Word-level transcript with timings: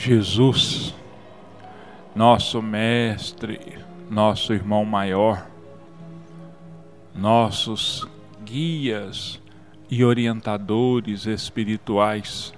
Jesus, 0.00 0.94
nosso 2.16 2.62
Mestre, 2.62 3.60
nosso 4.08 4.54
irmão 4.54 4.82
maior, 4.82 5.46
nossos 7.14 8.08
guias 8.42 9.38
e 9.90 10.02
orientadores 10.02 11.26
espirituais, 11.26 12.54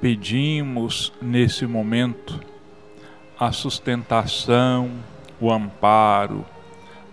pedimos 0.00 1.12
nesse 1.20 1.66
momento 1.66 2.40
a 3.38 3.52
sustentação, 3.52 4.90
o 5.38 5.52
amparo, 5.52 6.46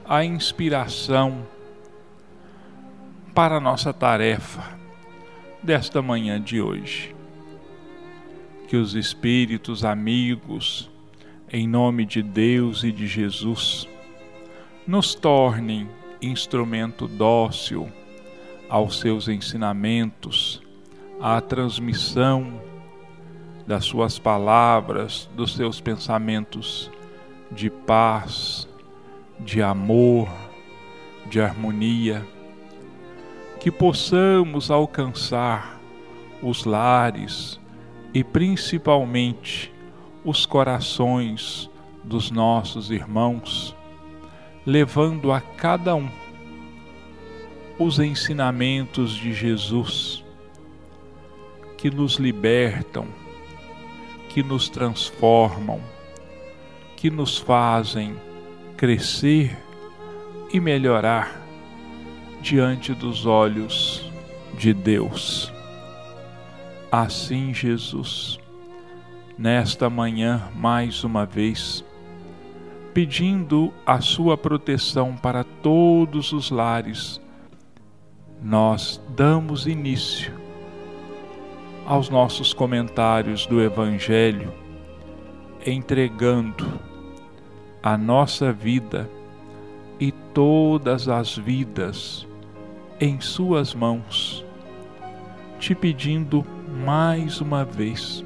a 0.07 0.23
inspiração 0.23 1.45
para 3.35 3.57
a 3.57 3.59
nossa 3.59 3.91
tarefa 3.91 4.63
desta 5.61 6.01
manhã 6.01 6.39
de 6.41 6.61
hoje. 6.61 7.16
Que 8.67 8.75
os 8.75 8.95
espíritos 8.95 9.85
amigos, 9.85 10.91
em 11.49 11.65
nome 11.65 12.05
de 12.05 12.21
Deus 12.21 12.83
e 12.83 12.91
de 12.91 13.07
Jesus, 13.07 13.87
nos 14.85 15.15
tornem 15.15 15.87
instrumento 16.21 17.07
dócil 17.07 17.89
aos 18.69 18.99
seus 18.99 19.29
ensinamentos, 19.29 20.61
à 21.21 21.39
transmissão 21.39 22.61
das 23.65 23.85
suas 23.85 24.19
palavras, 24.19 25.29
dos 25.33 25.55
seus 25.55 25.79
pensamentos 25.79 26.91
de 27.49 27.69
paz, 27.69 28.67
de 29.39 29.61
amor, 29.61 30.27
de 31.29 31.39
harmonia, 31.39 32.25
que 33.61 33.71
possamos 33.71 34.69
alcançar 34.69 35.79
os 36.41 36.65
lares 36.65 37.59
e 38.13 38.23
principalmente 38.23 39.71
os 40.23 40.45
corações 40.45 41.69
dos 42.03 42.31
nossos 42.31 42.91
irmãos, 42.91 43.75
levando 44.65 45.31
a 45.31 45.41
cada 45.41 45.95
um 45.95 46.09
os 47.79 47.99
ensinamentos 47.99 49.15
de 49.15 49.33
Jesus 49.33 50.23
que 51.77 51.91
nos 51.91 52.15
libertam, 52.15 53.07
que 54.29 54.41
nos 54.41 54.67
transformam, 54.67 55.79
que 56.95 57.11
nos 57.11 57.37
fazem 57.37 58.15
crescer 58.75 59.57
e 60.51 60.59
melhorar 60.59 61.41
diante 62.41 62.93
dos 62.93 63.25
olhos 63.25 64.11
de 64.57 64.73
Deus. 64.73 65.56
Assim, 66.91 67.53
Jesus, 67.53 68.39
nesta 69.37 69.89
manhã, 69.89 70.49
mais 70.55 71.03
uma 71.03 71.25
vez, 71.25 71.83
pedindo 72.93 73.73
a 73.85 73.99
Sua 73.99 74.37
proteção 74.37 75.13
para 75.13 75.43
todos 75.43 76.31
os 76.31 76.49
lares, 76.49 77.19
nós 78.41 79.01
damos 79.17 79.67
início 79.67 80.33
aos 81.85 82.09
nossos 82.09 82.53
comentários 82.53 83.45
do 83.45 83.61
Evangelho, 83.61 84.53
entregando 85.65 86.79
a 87.83 87.97
nossa 87.97 88.53
vida 88.53 89.09
e 89.99 90.13
todas 90.33 91.09
as 91.09 91.37
vidas 91.37 92.25
em 92.97 93.19
Suas 93.19 93.75
mãos, 93.75 94.45
te 95.59 95.75
pedindo 95.75 96.45
mais 96.85 97.41
uma 97.41 97.65
vez 97.65 98.23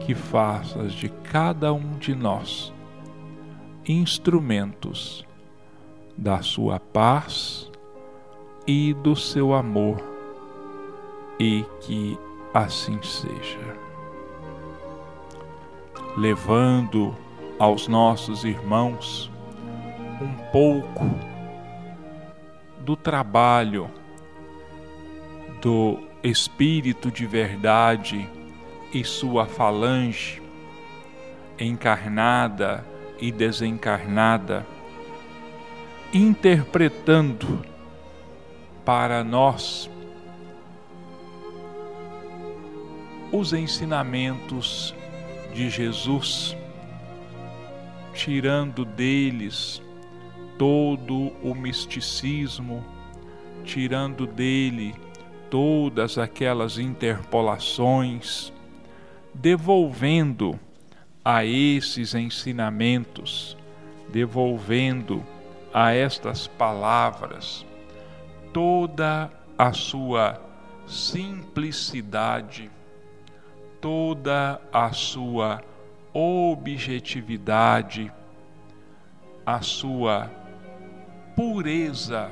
que 0.00 0.14
faças 0.14 0.92
de 0.92 1.08
cada 1.08 1.72
um 1.72 1.96
de 1.98 2.14
nós 2.14 2.72
instrumentos 3.86 5.24
da 6.16 6.42
Sua 6.42 6.78
paz 6.78 7.70
e 8.66 8.92
do 8.94 9.16
seu 9.16 9.54
amor, 9.54 10.02
e 11.38 11.64
que 11.80 12.18
assim 12.52 13.00
seja. 13.02 13.76
Levando 16.16 17.14
aos 17.58 17.88
nossos 17.88 18.44
irmãos 18.44 19.30
um 20.20 20.50
pouco 20.52 21.06
do 22.84 22.96
trabalho 22.96 23.90
do 25.62 26.09
Espírito 26.22 27.10
de 27.10 27.26
Verdade 27.26 28.28
e 28.92 29.02
sua 29.02 29.46
falange, 29.46 30.42
encarnada 31.58 32.84
e 33.18 33.32
desencarnada, 33.32 34.66
interpretando 36.12 37.64
para 38.84 39.24
nós 39.24 39.88
os 43.32 43.54
ensinamentos 43.54 44.94
de 45.54 45.70
Jesus, 45.70 46.54
tirando 48.12 48.84
deles 48.84 49.80
todo 50.58 51.32
o 51.42 51.54
misticismo, 51.54 52.84
tirando 53.64 54.26
dele 54.26 54.94
todas 55.50 56.16
aquelas 56.16 56.78
interpolações, 56.78 58.52
devolvendo 59.34 60.58
a 61.24 61.44
esses 61.44 62.14
ensinamentos, 62.14 63.56
devolvendo 64.08 65.24
a 65.74 65.92
estas 65.92 66.46
palavras 66.46 67.66
toda 68.52 69.28
a 69.58 69.72
sua 69.72 70.40
simplicidade 70.86 72.70
toda 73.80 74.60
a 74.72 74.92
sua 74.92 75.62
objetividade, 76.12 78.12
a 79.44 79.60
sua 79.62 80.30
pureza 81.34 82.30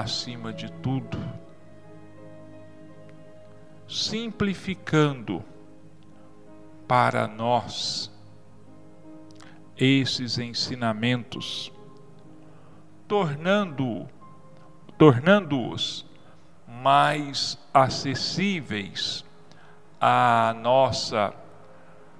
acima 0.00 0.52
de 0.52 0.70
tudo, 0.72 1.18
simplificando 3.88 5.44
para 6.86 7.26
nós 7.26 8.10
esses 9.76 10.38
ensinamentos, 10.38 11.72
tornando 13.06 14.08
tornando-os 14.96 16.06
mais 16.66 17.58
acessíveis 17.72 19.24
a 20.00 20.54
nossa 20.60 21.34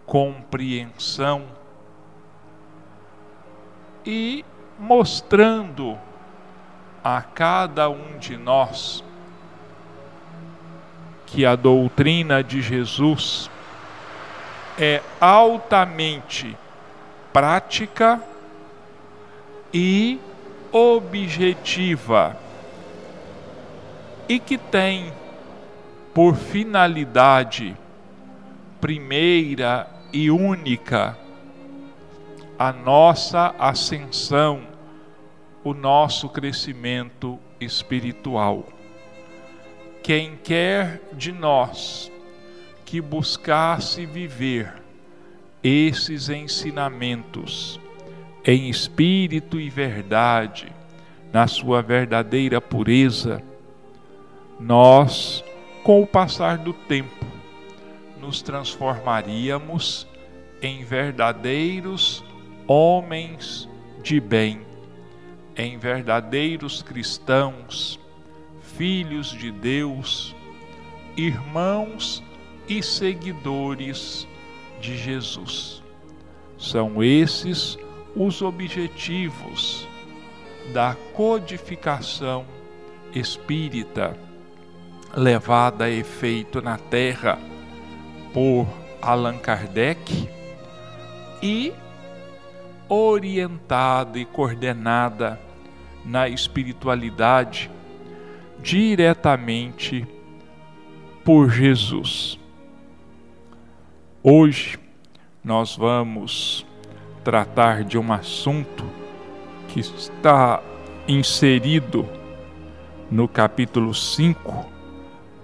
compreensão 0.07 1.47
e 4.05 4.45
mostrando 4.79 5.99
a 7.05 7.21
cada 7.21 7.91
um 7.91 8.19
de 8.19 8.37
nós 8.37 9.05
que 11.27 11.45
a 11.45 11.55
doutrina 11.55 12.43
de 12.43 12.63
Jesus 12.63 13.51
é 14.79 15.03
altamente 15.21 16.57
prática 17.33 18.23
e 19.73 20.19
objetiva 20.73 22.37
e 24.29 24.39
que 24.39 24.57
tem 24.57 25.13
por 26.15 26.35
finalidade 26.37 27.77
primeira 28.81 29.89
e 30.13 30.31
única 30.31 31.17
a 32.59 32.73
nossa 32.73 33.55
ascensão, 33.59 34.63
o 35.65 35.73
nosso 35.73 36.29
crescimento 36.29 37.39
espiritual. 37.59 38.69
Quem 40.03 40.37
quer 40.37 41.01
de 41.15 41.33
nós 41.33 42.13
que 42.85 43.01
buscasse 43.01 44.05
viver 44.05 44.75
esses 45.63 46.29
ensinamentos 46.29 47.81
em 48.45 48.69
espírito 48.69 49.59
e 49.59 49.71
verdade, 49.71 50.71
na 51.33 51.47
sua 51.47 51.81
verdadeira 51.81 52.61
pureza, 52.61 53.43
nós, 54.61 55.43
com 55.83 56.03
o 56.03 56.07
passar 56.07 56.59
do 56.59 56.75
tempo, 56.75 57.25
nos 58.21 58.43
transformaríamos 58.43 60.07
em 60.61 60.85
verdadeiros 60.85 62.23
homens 62.67 63.69
de 64.03 64.21
bem, 64.21 64.61
em 65.57 65.79
verdadeiros 65.79 66.83
cristãos, 66.83 67.99
filhos 68.77 69.29
de 69.29 69.51
Deus, 69.51 70.35
irmãos 71.17 72.23
e 72.69 72.83
seguidores 72.83 74.27
de 74.81 74.97
Jesus. 74.97 75.83
São 76.59 77.03
esses 77.03 77.79
os 78.17 78.43
objetivos 78.43 79.87
da 80.73 80.97
codificação 81.13 82.47
espírita 83.15 84.17
levada 85.17 85.85
a 85.85 85.91
efeito 85.91 86.61
na 86.61 86.77
Terra 86.77 87.39
por 88.33 88.67
Allan 89.01 89.39
Kardec 89.39 90.29
e 91.43 91.73
orientada 92.89 94.19
e 94.19 94.25
coordenada 94.25 95.39
na 96.05 96.29
espiritualidade 96.29 97.71
diretamente 98.63 100.07
por 101.25 101.51
Jesus. 101.51 102.39
Hoje 104.23 104.79
nós 105.43 105.77
vamos 105.77 106.67
tratar 107.23 107.85
de 107.85 107.99
um 107.99 108.13
assunto 108.13 108.85
que 109.69 109.81
está 109.81 110.63
inserido 111.07 112.09
no 113.11 113.29
capítulo 113.29 113.95
5 113.95 114.67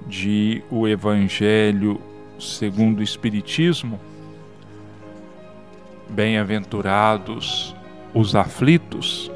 de 0.07 0.63
O 0.71 0.89
Evangelho 0.89 2.01
segundo 2.39 3.01
o 3.01 3.03
Espiritismo. 3.03 4.01
Bem-aventurados 6.09 7.75
os 8.15 8.35
aflitos, 8.35 9.31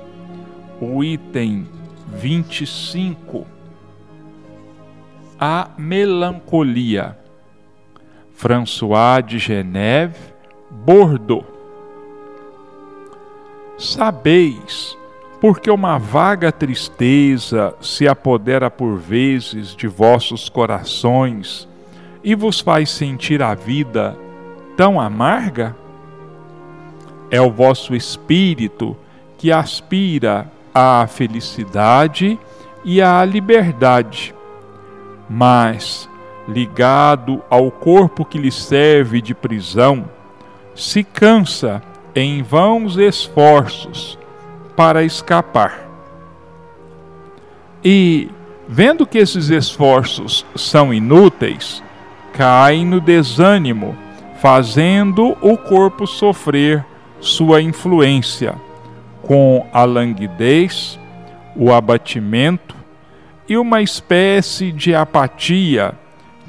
o 0.80 1.02
item 1.02 1.66
25, 2.08 3.46
a 5.38 5.70
melancolia. 5.76 7.18
François 8.32 9.24
de 9.24 9.38
Geneve, 9.38 10.18
Bordeaux. 10.70 11.46
Sabeis, 13.78 14.96
porque 15.40 15.70
uma 15.70 15.98
vaga 15.98 16.50
tristeza 16.50 17.74
se 17.80 18.08
apodera 18.08 18.70
por 18.70 18.96
vezes 18.96 19.74
de 19.74 19.86
vossos 19.86 20.48
corações 20.48 21.68
e 22.22 22.34
vos 22.34 22.60
faz 22.60 22.90
sentir 22.90 23.42
a 23.42 23.54
vida 23.54 24.16
tão 24.76 25.00
amarga? 25.00 25.76
É 27.30 27.40
o 27.40 27.50
vosso 27.50 27.94
espírito 27.94 28.96
que 29.36 29.52
aspira 29.52 30.50
à 30.74 31.06
felicidade 31.06 32.38
e 32.84 33.00
à 33.00 33.24
liberdade, 33.24 34.34
mas, 35.30 36.08
ligado 36.48 37.42
ao 37.48 37.70
corpo 37.70 38.24
que 38.24 38.36
lhe 38.36 38.50
serve 38.50 39.22
de 39.22 39.34
prisão, 39.34 40.04
se 40.74 41.04
cansa 41.04 41.80
em 42.14 42.42
vãos 42.42 42.96
esforços 42.96 44.18
para 44.76 45.04
escapar. 45.04 45.88
E, 47.82 48.30
vendo 48.68 49.06
que 49.06 49.18
esses 49.18 49.50
esforços 49.50 50.44
são 50.56 50.92
inúteis, 50.92 51.82
cai 52.32 52.84
no 52.84 53.00
desânimo, 53.00 53.96
fazendo 54.40 55.36
o 55.40 55.56
corpo 55.56 56.06
sofrer 56.06 56.84
sua 57.20 57.62
influência, 57.62 58.54
com 59.26 59.66
a 59.72 59.84
languidez, 59.84 60.98
o 61.56 61.72
abatimento 61.72 62.74
e 63.48 63.56
uma 63.56 63.82
espécie 63.82 64.72
de 64.72 64.94
apatia 64.94 65.94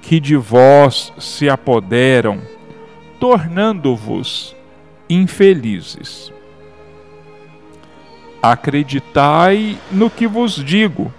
que 0.01 0.19
de 0.19 0.35
vós 0.35 1.11
se 1.17 1.49
apoderam, 1.49 2.39
tornando-vos 3.19 4.55
infelizes. 5.09 6.31
Acreditai 8.41 9.77
no 9.91 10.09
que 10.09 10.27
vos 10.27 10.53
digo 10.53 11.11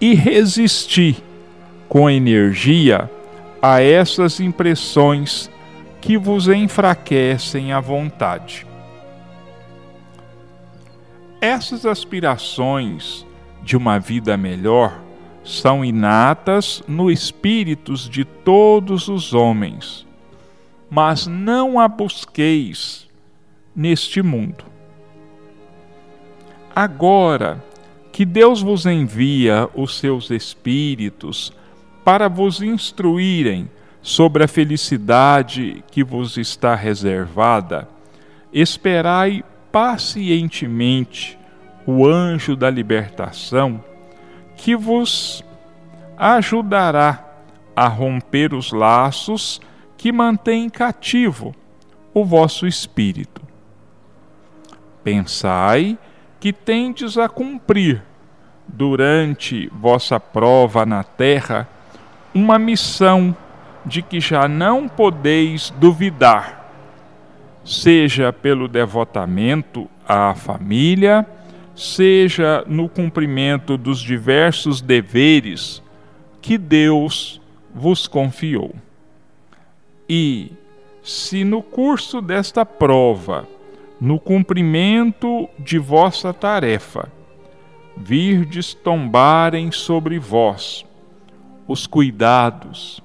e 0.00 0.14
resisti 0.14 1.22
com 1.88 2.08
energia 2.08 3.08
a 3.62 3.82
essas 3.82 4.40
impressões 4.40 5.50
que 6.00 6.16
vos 6.16 6.48
enfraquecem 6.48 7.72
a 7.72 7.80
vontade. 7.80 8.69
Essas 11.40 11.86
aspirações 11.86 13.26
de 13.62 13.76
uma 13.76 13.98
vida 13.98 14.36
melhor 14.36 15.00
são 15.42 15.84
inatas 15.84 16.82
no 16.86 17.10
espíritos 17.10 18.08
de 18.08 18.24
todos 18.24 19.08
os 19.08 19.32
homens 19.32 20.06
mas 20.90 21.28
não 21.28 21.78
a 21.78 21.86
busqueis 21.86 23.08
neste 23.74 24.20
mundo. 24.20 24.64
Agora 26.74 27.62
que 28.12 28.24
Deus 28.24 28.60
vos 28.60 28.84
envia 28.86 29.68
os 29.72 29.96
seus 29.98 30.30
espíritos 30.30 31.52
para 32.04 32.28
vos 32.28 32.60
instruírem 32.60 33.70
sobre 34.02 34.42
a 34.42 34.48
felicidade 34.48 35.84
que 35.92 36.02
vos 36.02 36.36
está 36.36 36.74
reservada, 36.74 37.88
esperai 38.52 39.44
pacientemente 39.72 41.38
o 41.86 42.06
anjo 42.06 42.54
da 42.56 42.68
libertação 42.70 43.82
que 44.56 44.76
vos 44.76 45.44
ajudará 46.16 47.24
a 47.74 47.88
romper 47.88 48.52
os 48.52 48.72
laços 48.72 49.60
que 49.96 50.12
mantém 50.12 50.68
cativo 50.68 51.54
o 52.12 52.24
vosso 52.24 52.66
espírito. 52.66 53.40
Pensai 55.02 55.98
que 56.38 56.52
tendes 56.52 57.16
a 57.16 57.28
cumprir, 57.28 58.02
durante 58.66 59.68
vossa 59.68 60.20
prova 60.20 60.86
na 60.86 61.02
terra, 61.02 61.68
uma 62.34 62.58
missão 62.58 63.34
de 63.84 64.02
que 64.02 64.20
já 64.20 64.46
não 64.46 64.88
podeis 64.88 65.70
duvidar, 65.78 66.59
seja 67.64 68.32
pelo 68.32 68.68
devotamento 68.68 69.88
à 70.06 70.34
família, 70.34 71.26
seja 71.74 72.64
no 72.66 72.88
cumprimento 72.88 73.76
dos 73.76 74.00
diversos 74.00 74.80
deveres 74.80 75.82
que 76.42 76.58
Deus 76.58 77.40
vos 77.74 78.06
confiou. 78.06 78.74
E, 80.08 80.52
se 81.02 81.44
no 81.44 81.62
curso 81.62 82.20
desta 82.20 82.66
prova, 82.66 83.46
no 84.00 84.18
cumprimento 84.18 85.48
de 85.58 85.78
vossa 85.78 86.32
tarefa, 86.32 87.08
virdes 87.96 88.74
tombarem 88.74 89.70
sobre 89.70 90.18
vós 90.18 90.84
os 91.68 91.86
cuidados, 91.86 93.00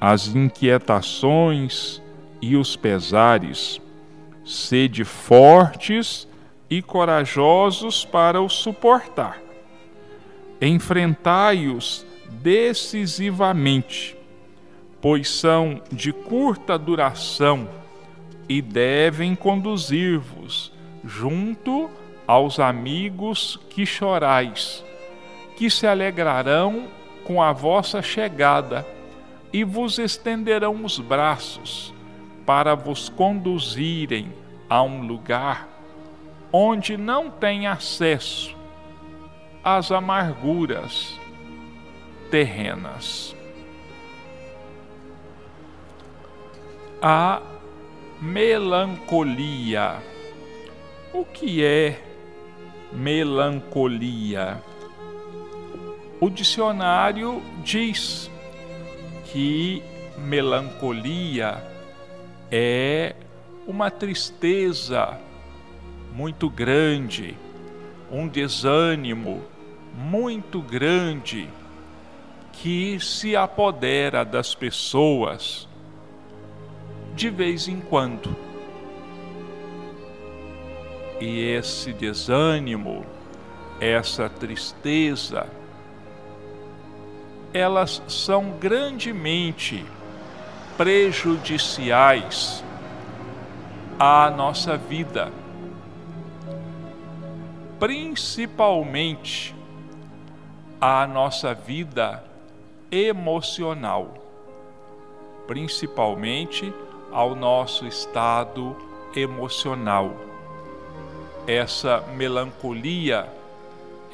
as 0.00 0.34
inquietações 0.34 2.01
e 2.42 2.56
os 2.56 2.76
pesares, 2.76 3.80
sede 4.44 5.04
fortes 5.04 6.28
e 6.68 6.82
corajosos 6.82 8.04
para 8.04 8.42
os 8.42 8.52
suportar. 8.54 9.40
Enfrentai-os 10.60 12.04
decisivamente 12.28 14.16
pois 15.02 15.28
são 15.28 15.82
de 15.90 16.12
curta 16.12 16.78
duração 16.78 17.68
e 18.48 18.62
devem 18.62 19.34
conduzir-vos 19.34 20.72
junto 21.04 21.90
aos 22.24 22.60
amigos 22.60 23.58
que 23.68 23.84
chorais, 23.84 24.84
que 25.56 25.68
se 25.68 25.88
alegrarão 25.88 26.84
com 27.24 27.42
a 27.42 27.52
vossa 27.52 28.00
chegada 28.00 28.86
e 29.52 29.64
vos 29.64 29.98
estenderão 29.98 30.84
os 30.84 31.00
braços 31.00 31.92
para 32.46 32.74
vos 32.74 33.08
conduzirem 33.08 34.32
a 34.68 34.82
um 34.82 35.06
lugar 35.06 35.68
onde 36.52 36.96
não 36.96 37.30
tem 37.30 37.66
acesso 37.66 38.54
às 39.64 39.90
amarguras 39.90 41.18
terrenas. 42.30 43.34
a 47.02 47.42
melancolia. 48.20 49.96
O 51.12 51.24
que 51.24 51.64
é 51.64 52.00
melancolia? 52.92 54.62
O 56.20 56.30
dicionário 56.30 57.42
diz 57.64 58.30
que 59.24 59.82
melancolia 60.16 61.71
é 62.54 63.16
uma 63.66 63.90
tristeza 63.90 65.18
muito 66.14 66.50
grande, 66.50 67.34
um 68.10 68.28
desânimo 68.28 69.42
muito 69.94 70.60
grande 70.60 71.48
que 72.52 73.00
se 73.00 73.34
apodera 73.34 74.22
das 74.22 74.54
pessoas 74.54 75.66
de 77.14 77.30
vez 77.30 77.68
em 77.68 77.80
quando. 77.80 78.36
E 81.18 81.40
esse 81.40 81.94
desânimo, 81.94 83.06
essa 83.80 84.28
tristeza, 84.28 85.46
elas 87.54 88.02
são 88.08 88.50
grandemente 88.58 89.82
prejudiciais 90.76 92.64
à 93.98 94.30
nossa 94.30 94.76
vida, 94.76 95.30
principalmente 97.78 99.54
à 100.80 101.06
nossa 101.06 101.54
vida 101.54 102.24
emocional, 102.90 104.14
principalmente 105.46 106.72
ao 107.12 107.34
nosso 107.34 107.86
estado 107.86 108.76
emocional. 109.14 110.12
Essa 111.46 112.00
melancolia, 112.16 113.28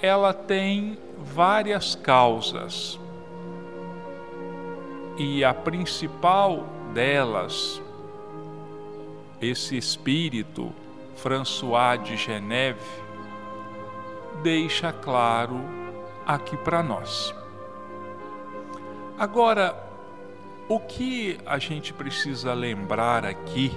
ela 0.02 0.32
tem 0.32 0.98
várias 1.18 1.94
causas. 1.94 2.98
E 5.18 5.44
a 5.44 5.52
principal 5.52 6.64
delas, 6.94 7.82
esse 9.42 9.76
espírito 9.76 10.72
François 11.16 12.00
de 12.00 12.16
Geneve 12.16 12.78
deixa 14.44 14.92
claro 14.92 15.60
aqui 16.24 16.56
para 16.58 16.84
nós. 16.84 17.34
Agora, 19.18 19.76
o 20.68 20.78
que 20.78 21.36
a 21.44 21.58
gente 21.58 21.92
precisa 21.92 22.54
lembrar 22.54 23.24
aqui 23.24 23.76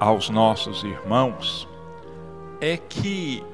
aos 0.00 0.30
nossos 0.30 0.82
irmãos 0.84 1.68
é 2.62 2.78
que 2.78 3.44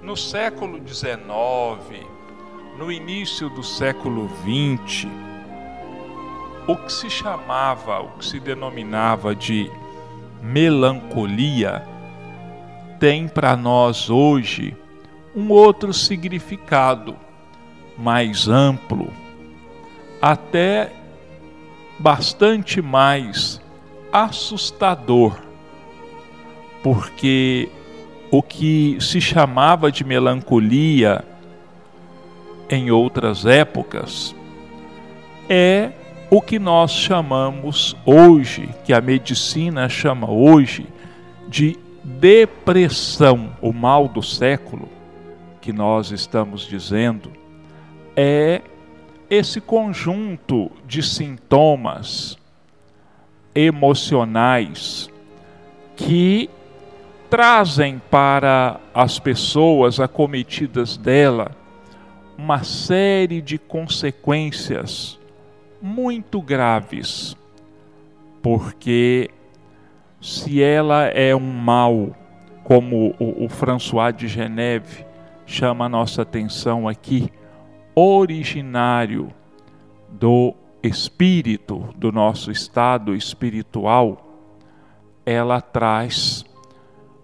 no 0.00 0.16
século 0.16 0.80
XIX, 0.88 2.06
no 2.78 2.90
início 2.90 3.50
do 3.50 3.62
século 3.62 4.30
XX, 4.40 5.06
o 6.66 6.76
que 6.76 6.92
se 6.92 7.10
chamava, 7.10 8.00
o 8.00 8.08
que 8.18 8.24
se 8.24 8.40
denominava 8.40 9.34
de 9.34 9.70
melancolia, 10.42 11.82
tem 12.98 13.28
para 13.28 13.56
nós 13.56 14.08
hoje 14.08 14.76
um 15.34 15.50
outro 15.50 15.92
significado 15.92 17.16
mais 17.98 18.48
amplo, 18.48 19.12
até 20.22 20.92
bastante 21.98 22.80
mais 22.80 23.60
assustador, 24.12 25.38
porque 26.82 27.68
o 28.30 28.42
que 28.42 28.96
se 29.00 29.20
chamava 29.20 29.92
de 29.92 30.02
melancolia 30.02 31.24
em 32.70 32.90
outras 32.90 33.44
épocas 33.44 34.34
é 35.48 35.92
o 36.36 36.42
que 36.42 36.58
nós 36.58 36.90
chamamos 36.90 37.94
hoje, 38.04 38.68
que 38.84 38.92
a 38.92 39.00
medicina 39.00 39.88
chama 39.88 40.28
hoje, 40.28 40.84
de 41.46 41.78
depressão, 42.02 43.56
o 43.62 43.72
mal 43.72 44.08
do 44.08 44.20
século, 44.20 44.88
que 45.60 45.72
nós 45.72 46.10
estamos 46.10 46.66
dizendo, 46.66 47.30
é 48.16 48.62
esse 49.30 49.60
conjunto 49.60 50.72
de 50.84 51.04
sintomas 51.04 52.36
emocionais 53.54 55.08
que 55.94 56.50
trazem 57.30 58.02
para 58.10 58.80
as 58.92 59.20
pessoas 59.20 60.00
acometidas 60.00 60.96
dela 60.96 61.52
uma 62.36 62.64
série 62.64 63.40
de 63.40 63.56
consequências 63.56 65.16
muito 65.84 66.40
graves, 66.40 67.36
porque 68.40 69.30
se 70.18 70.62
ela 70.62 71.04
é 71.08 71.36
um 71.36 71.52
mal, 71.52 72.16
como 72.64 73.14
o, 73.18 73.44
o 73.44 73.48
François 73.50 74.16
de 74.16 74.26
Geneve 74.26 75.04
chama 75.44 75.84
a 75.84 75.88
nossa 75.90 76.22
atenção 76.22 76.88
aqui, 76.88 77.30
originário 77.94 79.28
do 80.08 80.54
espírito, 80.82 81.90
do 81.94 82.10
nosso 82.10 82.50
estado 82.50 83.14
espiritual, 83.14 84.26
ela 85.26 85.60
traz 85.60 86.46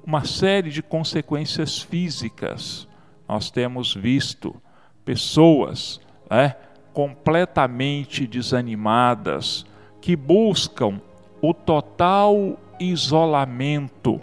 uma 0.04 0.26
série 0.26 0.68
de 0.68 0.82
consequências 0.82 1.80
físicas. 1.80 2.86
Nós 3.26 3.50
temos 3.50 3.94
visto 3.94 4.54
pessoas 5.02 5.98
né, 6.30 6.56
completamente 6.92 8.26
desanimadas 8.26 9.64
que 10.00 10.16
buscam 10.16 11.00
o 11.40 11.54
total 11.54 12.58
isolamento, 12.78 14.20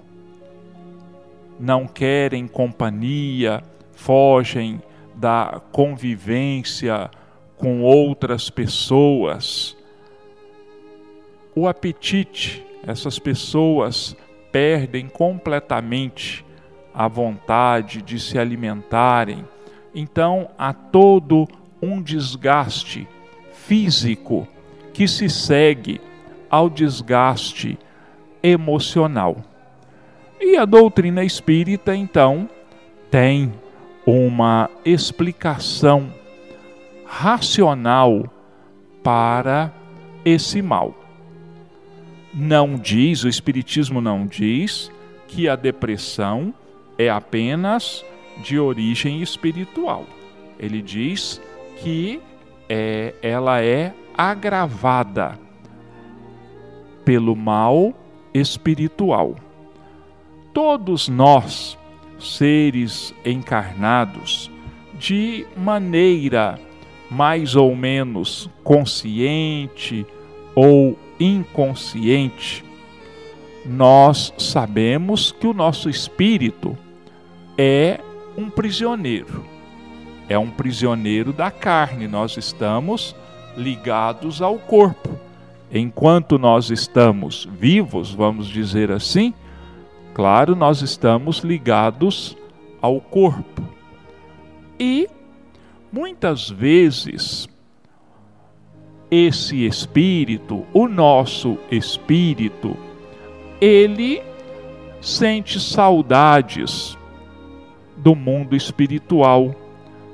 não 1.59 1.87
querem 1.87 2.47
companhia, 2.47 3.63
fogem 3.93 4.81
da 5.15 5.61
convivência 5.71 7.09
com 7.57 7.81
outras 7.81 8.49
pessoas. 8.49 9.75
O 11.55 11.67
apetite, 11.67 12.63
essas 12.85 13.17
pessoas 13.17 14.15
perdem 14.51 15.07
completamente 15.07 16.45
a 16.93 17.07
vontade 17.07 18.01
de 18.01 18.19
se 18.19 18.37
alimentarem. 18.37 19.45
Então 19.93 20.49
há 20.57 20.73
todo 20.73 21.47
um 21.81 22.01
desgaste 22.01 23.07
físico 23.51 24.47
que 24.93 25.07
se 25.07 25.29
segue 25.29 26.01
ao 26.49 26.69
desgaste 26.69 27.77
emocional. 28.41 29.37
E 30.39 30.55
a 30.57 30.65
doutrina 30.65 31.23
espírita, 31.23 31.95
então, 31.95 32.49
tem 33.09 33.51
uma 34.05 34.69
explicação 34.85 36.13
racional 37.05 38.31
para 39.03 39.73
esse 40.23 40.61
mal. 40.61 40.95
Não 42.33 42.75
diz, 42.75 43.23
o 43.23 43.27
Espiritismo 43.27 43.99
não 43.99 44.25
diz 44.25 44.91
que 45.27 45.49
a 45.49 45.55
depressão 45.55 46.53
é 46.97 47.09
apenas 47.09 48.05
de 48.43 48.59
origem 48.59 49.21
espiritual. 49.21 50.05
Ele 50.59 50.81
diz 50.81 51.41
que 51.81 52.21
é, 52.69 53.13
ela 53.21 53.61
é 53.61 53.93
agravada 54.17 55.39
pelo 57.05 57.35
mal 57.35 57.93
espiritual. 58.33 59.35
Todos 60.53 61.07
nós 61.07 61.77
seres 62.19 63.13
encarnados 63.23 64.51
de 64.97 65.45
maneira 65.55 66.59
mais 67.09 67.55
ou 67.55 67.75
menos 67.75 68.49
consciente 68.63 70.05
ou 70.55 70.97
inconsciente, 71.19 72.65
nós 73.65 74.33
sabemos 74.37 75.31
que 75.31 75.47
o 75.47 75.53
nosso 75.53 75.89
espírito 75.89 76.77
é 77.57 77.99
um 78.37 78.49
prisioneiro. 78.49 79.56
É 80.29 80.37
um 80.37 80.49
prisioneiro 80.49 81.31
da 81.31 81.49
carne. 81.51 82.07
Nós 82.07 82.37
estamos 82.37 83.15
ligados 83.55 84.41
ao 84.41 84.57
corpo. 84.57 85.17
Enquanto 85.71 86.37
nós 86.37 86.69
estamos 86.69 87.47
vivos, 87.59 88.13
vamos 88.13 88.47
dizer 88.47 88.91
assim, 88.91 89.33
Claro, 90.17 90.55
nós 90.55 90.81
estamos 90.81 91.41
ligados 91.41 92.35
ao 92.81 92.99
corpo. 92.99 93.61
E 94.79 95.07
muitas 95.91 96.49
vezes 96.49 97.47
esse 99.11 99.63
espírito, 99.63 100.65
o 100.73 100.87
nosso 100.87 101.59
espírito, 101.69 102.75
ele 103.61 104.23
sente 104.99 105.59
saudades 105.59 106.97
do 107.95 108.15
mundo 108.15 108.55
espiritual, 108.55 109.53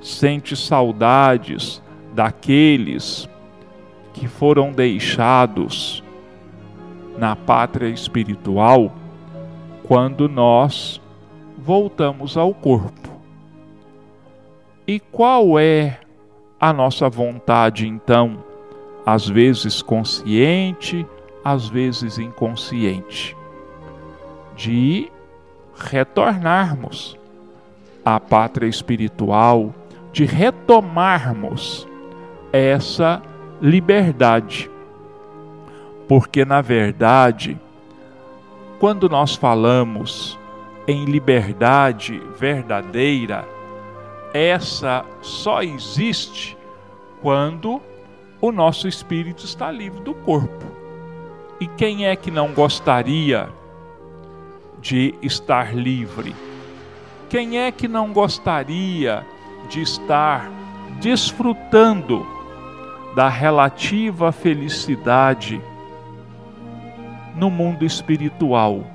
sente 0.03 0.55
saudades 0.55 1.81
daqueles 2.13 3.27
que 4.13 4.27
foram 4.27 4.71
deixados 4.71 6.03
na 7.17 7.35
pátria 7.35 7.87
espiritual 7.87 8.93
quando 9.83 10.27
nós 10.27 11.01
voltamos 11.57 12.37
ao 12.37 12.53
corpo. 12.53 13.09
E 14.85 14.99
qual 14.99 15.57
é 15.57 15.99
a 16.59 16.73
nossa 16.73 17.09
vontade, 17.09 17.87
então, 17.87 18.43
às 19.05 19.27
vezes 19.27 19.81
consciente, 19.81 21.05
às 21.43 21.67
vezes 21.67 22.17
inconsciente, 22.17 23.35
de 24.55 25.09
retornarmos 25.75 27.17
à 28.03 28.19
pátria 28.19 28.67
espiritual, 28.67 29.73
de 30.13 30.25
retomarmos 30.25 31.87
essa 32.51 33.21
liberdade. 33.59 34.69
Porque, 36.07 36.45
na 36.45 36.61
verdade, 36.61 37.59
quando 38.79 39.09
nós 39.09 39.35
falamos 39.35 40.37
em 40.87 41.05
liberdade 41.05 42.21
verdadeira, 42.37 43.47
essa 44.33 45.03
só 45.21 45.63
existe 45.63 46.55
quando 47.21 47.81
o 48.39 48.51
nosso 48.51 48.87
espírito 48.87 49.45
está 49.45 49.71
livre 49.71 50.01
do 50.01 50.13
corpo. 50.13 50.65
E 51.59 51.67
quem 51.67 52.05
é 52.05 52.15
que 52.15 52.29
não 52.29 52.51
gostaria 52.53 53.49
de 54.79 55.15
estar 55.21 55.73
livre? 55.73 56.35
Quem 57.29 57.57
é 57.57 57.71
que 57.71 57.87
não 57.87 58.11
gostaria 58.11 59.25
de 59.73 59.81
estar 59.81 60.51
desfrutando 61.01 62.23
da 63.15 63.27
relativa 63.27 64.31
felicidade 64.31 65.59
no 67.35 67.49
mundo 67.49 67.83
espiritual, 67.83 68.85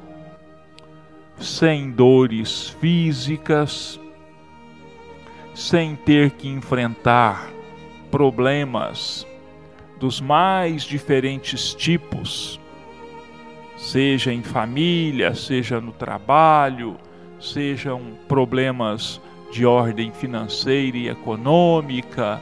sem 1.37 1.91
dores 1.91 2.69
físicas, 2.81 3.99
sem 5.53 5.97
ter 5.97 6.31
que 6.31 6.49
enfrentar 6.49 7.51
problemas 8.09 9.27
dos 9.99 10.21
mais 10.21 10.85
diferentes 10.85 11.75
tipos, 11.75 12.61
seja 13.77 14.33
em 14.33 14.45
família, 14.45 15.35
seja 15.35 15.81
no 15.81 15.91
trabalho, 15.91 16.97
sejam 17.41 18.17
problemas 18.29 19.21
de 19.51 19.65
ordem 19.65 20.13
financeira 20.13 20.97
e 20.97 21.09
econômica 21.09 22.41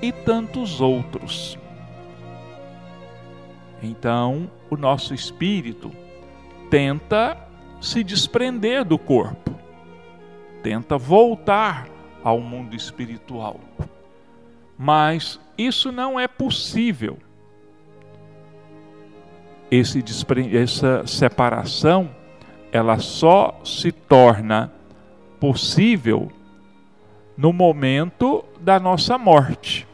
e 0.00 0.10
tantos 0.10 0.80
outros. 0.80 1.58
Então, 3.82 4.50
o 4.70 4.76
nosso 4.76 5.12
espírito 5.12 5.90
tenta 6.70 7.36
se 7.80 8.04
desprender 8.04 8.84
do 8.84 8.96
corpo, 8.96 9.54
tenta 10.62 10.96
voltar 10.96 11.88
ao 12.22 12.40
mundo 12.40 12.74
espiritual. 12.74 13.60
Mas 14.78 15.38
isso 15.58 15.92
não 15.92 16.18
é 16.18 16.26
possível. 16.26 17.18
Esse, 19.70 20.02
essa 20.54 21.06
separação, 21.06 22.10
ela 22.70 22.98
só 22.98 23.60
se 23.64 23.90
torna 23.90 24.72
possível 25.42 26.30
no 27.36 27.52
momento 27.52 28.44
da 28.60 28.78
nossa 28.78 29.18
morte. 29.18 29.84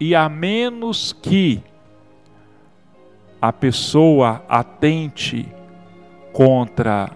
E 0.00 0.12
a 0.12 0.28
menos 0.28 1.12
que 1.12 1.62
a 3.40 3.52
pessoa 3.52 4.44
atente 4.48 5.48
contra 6.32 7.12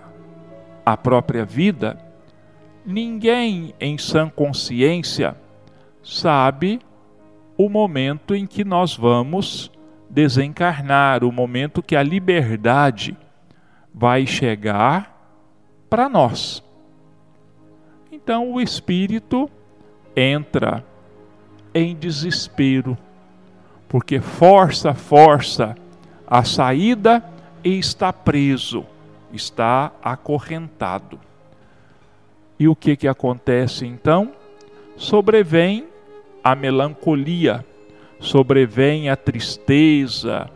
a 0.87 0.97
própria 0.97 1.45
vida, 1.45 1.99
Ninguém 2.85 3.75
em 3.79 3.99
sã 3.99 4.29
consciência 4.29 5.37
sabe 6.03 6.81
o 7.57 7.69
momento 7.69 8.35
em 8.35 8.47
que 8.47 8.65
nós 8.65 8.97
vamos 8.97 9.71
desencarnar, 10.09 11.23
o 11.23 11.31
momento 11.31 11.83
que 11.83 11.95
a 11.95 12.03
liberdade 12.03 13.17
vai 13.95 14.27
chegar 14.27 15.15
para 15.91 16.09
nós. 16.09 16.65
Então 18.23 18.53
o 18.53 18.61
espírito 18.61 19.51
entra 20.15 20.85
em 21.75 21.95
desespero, 21.95 22.97
porque 23.89 24.21
força, 24.21 24.95
força 24.95 25.75
a 26.27 26.45
saída 26.45 27.25
e 27.65 27.79
está 27.79 28.13
preso, 28.13 28.85
está 29.33 29.93
acorrentado. 30.03 31.19
E 32.59 32.69
o 32.69 32.77
que, 32.77 32.97
que 32.97 33.09
acontece 33.09 33.87
então? 33.87 34.33
Sobrevém 34.97 35.87
a 36.45 36.55
melancolia, 36.55 37.65
sobrevém 38.19 39.09
a 39.09 39.17
tristeza, 39.17 40.49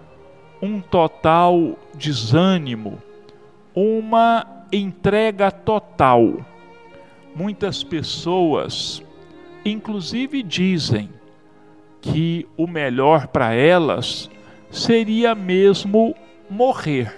um 0.61 0.81
total 0.81 1.79
desânimo, 1.95 3.03
uma 3.75 4.47
entrega 4.73 5.51
total. 5.51 6.37
Muitas 7.35 7.83
pessoas, 7.83 9.03
inclusive, 9.65 10.43
dizem 10.43 11.11
que 12.01 12.47
o 12.57 12.67
melhor 12.67 13.27
para 13.27 13.55
elas 13.55 14.31
seria 14.71 15.35
mesmo 15.35 16.15
morrer, 16.49 17.15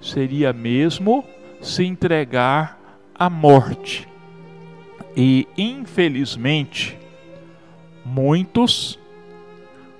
seria 0.00 0.52
mesmo 0.52 1.24
se 1.60 1.84
entregar 1.84 2.78
a 3.14 3.30
morte. 3.30 4.08
E, 5.16 5.46
infelizmente, 5.56 6.98
muitos 8.04 8.98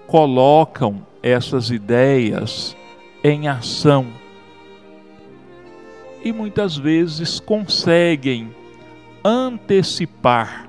colocam 0.06 1.06
essas 1.22 1.70
ideias 1.70 2.76
em 3.22 3.48
ação 3.48 4.23
e 6.24 6.32
muitas 6.32 6.76
vezes 6.76 7.38
conseguem 7.38 8.54
antecipar 9.22 10.68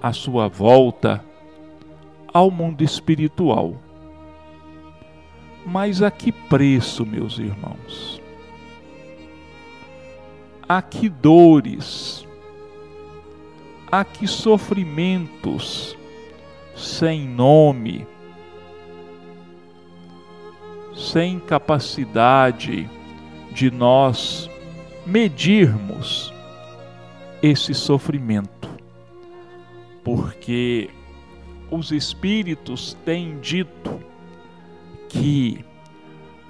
a 0.00 0.12
sua 0.12 0.48
volta 0.48 1.24
ao 2.32 2.50
mundo 2.50 2.82
espiritual. 2.82 3.74
Mas 5.66 6.00
a 6.02 6.10
que 6.10 6.30
preço, 6.30 7.04
meus 7.04 7.38
irmãos? 7.38 8.18
a 10.68 10.82
que 10.82 11.08
dores, 11.08 12.26
a 13.90 14.04
que 14.04 14.26
sofrimentos 14.26 15.96
sem 16.76 17.26
nome, 17.26 18.06
sem 20.94 21.40
capacidade 21.40 22.88
de 23.58 23.72
nós 23.72 24.48
medirmos 25.04 26.32
esse 27.42 27.74
sofrimento, 27.74 28.70
porque 30.04 30.88
os 31.68 31.90
Espíritos 31.90 32.96
têm 33.04 33.40
dito 33.40 34.00
que 35.08 35.64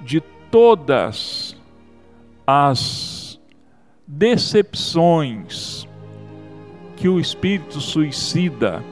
de 0.03 0.21
todas 0.51 1.57
as 2.47 3.41
decepções 4.07 5.89
que 6.95 7.09
o 7.09 7.19
espírito 7.19 7.81
suicida 7.81 8.85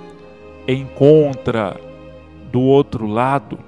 encontra 0.67 1.79
do 2.51 2.63
outro 2.63 3.07
lado, 3.07 3.59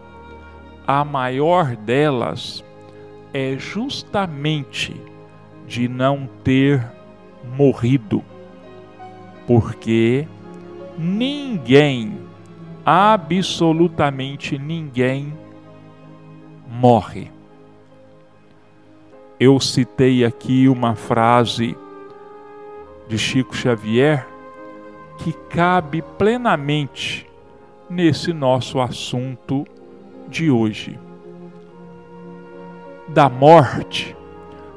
a 0.86 1.04
maior 1.04 1.76
delas 1.76 2.64
é 3.32 3.56
justamente 3.58 4.94
de 5.66 5.88
não 5.88 6.28
ter 6.42 6.84
morrido, 7.56 8.24
porque 9.46 10.26
ninguém, 10.96 12.18
absolutamente 12.84 14.58
ninguém, 14.58 15.32
morre 16.68 17.30
eu 19.40 19.60
citei 19.60 20.24
aqui 20.24 20.68
uma 20.68 20.96
frase 20.96 21.76
de 23.06 23.16
Chico 23.16 23.54
Xavier 23.54 24.26
que 25.18 25.32
cabe 25.32 26.02
plenamente 26.02 27.26
nesse 27.88 28.32
nosso 28.32 28.80
assunto 28.80 29.64
de 30.28 30.50
hoje. 30.50 30.98
Da 33.08 33.28
morte, 33.28 34.16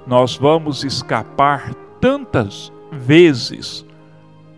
nós 0.07 0.37
vamos 0.37 0.83
escapar 0.83 1.73
tantas 1.99 2.71
vezes 2.91 3.85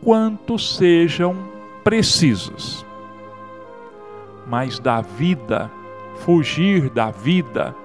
quanto 0.02 0.60
sejam 0.60 1.36
precisas. 1.84 2.86
Mas 4.48 4.80
da 4.80 5.02
vida, 5.02 5.72
fugir 6.18 6.90
da 6.90 7.10
vida, 7.10 7.76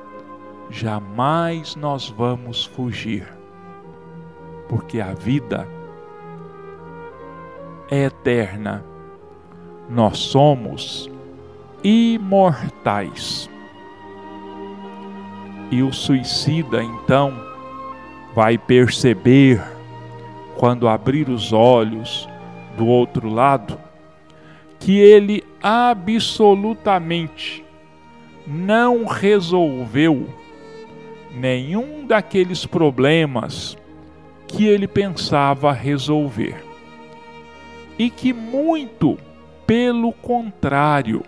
jamais 0.71 1.75
nós 1.77 2.09
vamos 2.09 2.65
fugir, 2.65 3.27
porque 4.69 5.01
a 5.01 5.15
vida 5.15 5.67
é 7.91 8.05
eterna. 8.05 8.85
Nós 9.89 10.19
somos 10.19 11.11
imortais. 11.83 13.49
E 15.71 15.83
o 15.83 15.93
suicida, 15.93 16.83
então, 16.83 17.35
vai 18.35 18.57
perceber, 18.57 19.63
quando 20.57 20.89
abrir 20.89 21.29
os 21.29 21.53
olhos 21.53 22.27
do 22.77 22.87
outro 22.87 23.29
lado, 23.29 23.79
que 24.79 24.99
ele 24.99 25.45
absolutamente 25.63 27.63
não 28.47 29.05
resolveu 29.05 30.27
nenhum 31.35 32.07
daqueles 32.07 32.65
problemas 32.65 33.77
que 34.47 34.67
ele 34.67 34.89
pensava 34.89 35.71
resolver. 35.73 36.65
E 37.99 38.09
que 38.09 38.33
muito 38.33 39.19
pelo 39.67 40.13
contrário, 40.13 41.23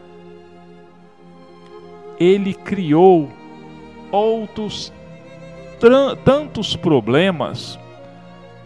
ele 2.19 2.55
criou 2.55 3.29
outros 4.11 4.93
tantos 6.25 6.75
problemas 6.77 7.79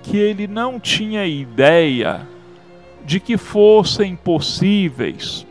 que 0.02 0.16
ele 0.16 0.46
não 0.46 0.80
tinha 0.80 1.26
ideia 1.26 2.26
de 3.04 3.20
que 3.20 3.36
fossem 3.36 4.16
possíveis 4.16 5.46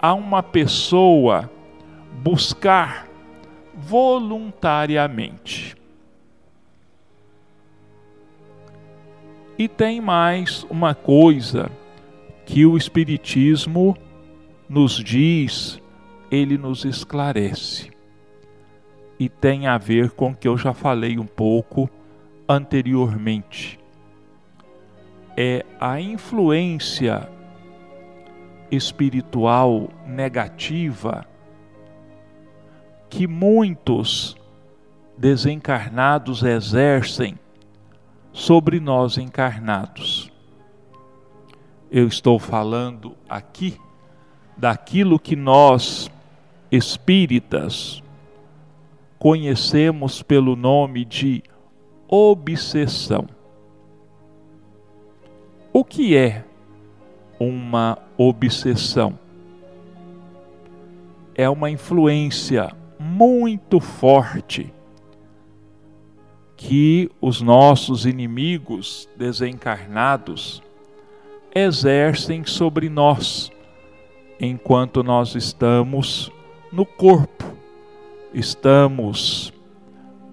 a 0.00 0.12
uma 0.14 0.42
pessoa 0.42 1.48
buscar 2.22 3.06
voluntariamente. 3.74 5.76
E 9.56 9.68
tem 9.68 10.00
mais 10.00 10.66
uma 10.68 10.92
coisa 10.94 11.70
que 12.44 12.66
o 12.66 12.76
Espiritismo 12.76 13.96
nos 14.68 14.96
diz, 14.96 15.80
ele 16.30 16.58
nos 16.58 16.84
esclarece. 16.84 17.91
E 19.22 19.28
tem 19.28 19.68
a 19.68 19.78
ver 19.78 20.10
com 20.10 20.32
o 20.32 20.34
que 20.34 20.48
eu 20.48 20.58
já 20.58 20.74
falei 20.74 21.16
um 21.16 21.26
pouco 21.26 21.88
anteriormente. 22.48 23.78
É 25.36 25.64
a 25.78 26.00
influência 26.00 27.28
espiritual 28.68 29.88
negativa 30.04 31.24
que 33.08 33.28
muitos 33.28 34.36
desencarnados 35.16 36.42
exercem 36.42 37.38
sobre 38.32 38.80
nós 38.80 39.18
encarnados. 39.18 40.32
Eu 41.88 42.08
estou 42.08 42.40
falando 42.40 43.16
aqui 43.28 43.78
daquilo 44.56 45.16
que 45.16 45.36
nós, 45.36 46.10
espíritas, 46.72 48.02
conhecemos 49.22 50.20
pelo 50.20 50.56
nome 50.56 51.04
de 51.04 51.44
obsessão. 52.08 53.28
O 55.72 55.84
que 55.84 56.16
é 56.16 56.44
uma 57.38 57.98
obsessão? 58.18 59.16
É 61.36 61.48
uma 61.48 61.70
influência 61.70 62.74
muito 62.98 63.78
forte 63.78 64.74
que 66.56 67.08
os 67.20 67.40
nossos 67.40 68.04
inimigos 68.04 69.08
desencarnados 69.16 70.60
exercem 71.54 72.44
sobre 72.44 72.88
nós 72.88 73.52
enquanto 74.40 75.04
nós 75.04 75.36
estamos 75.36 76.28
no 76.72 76.84
corpo, 76.84 77.44
estamos 78.34 79.52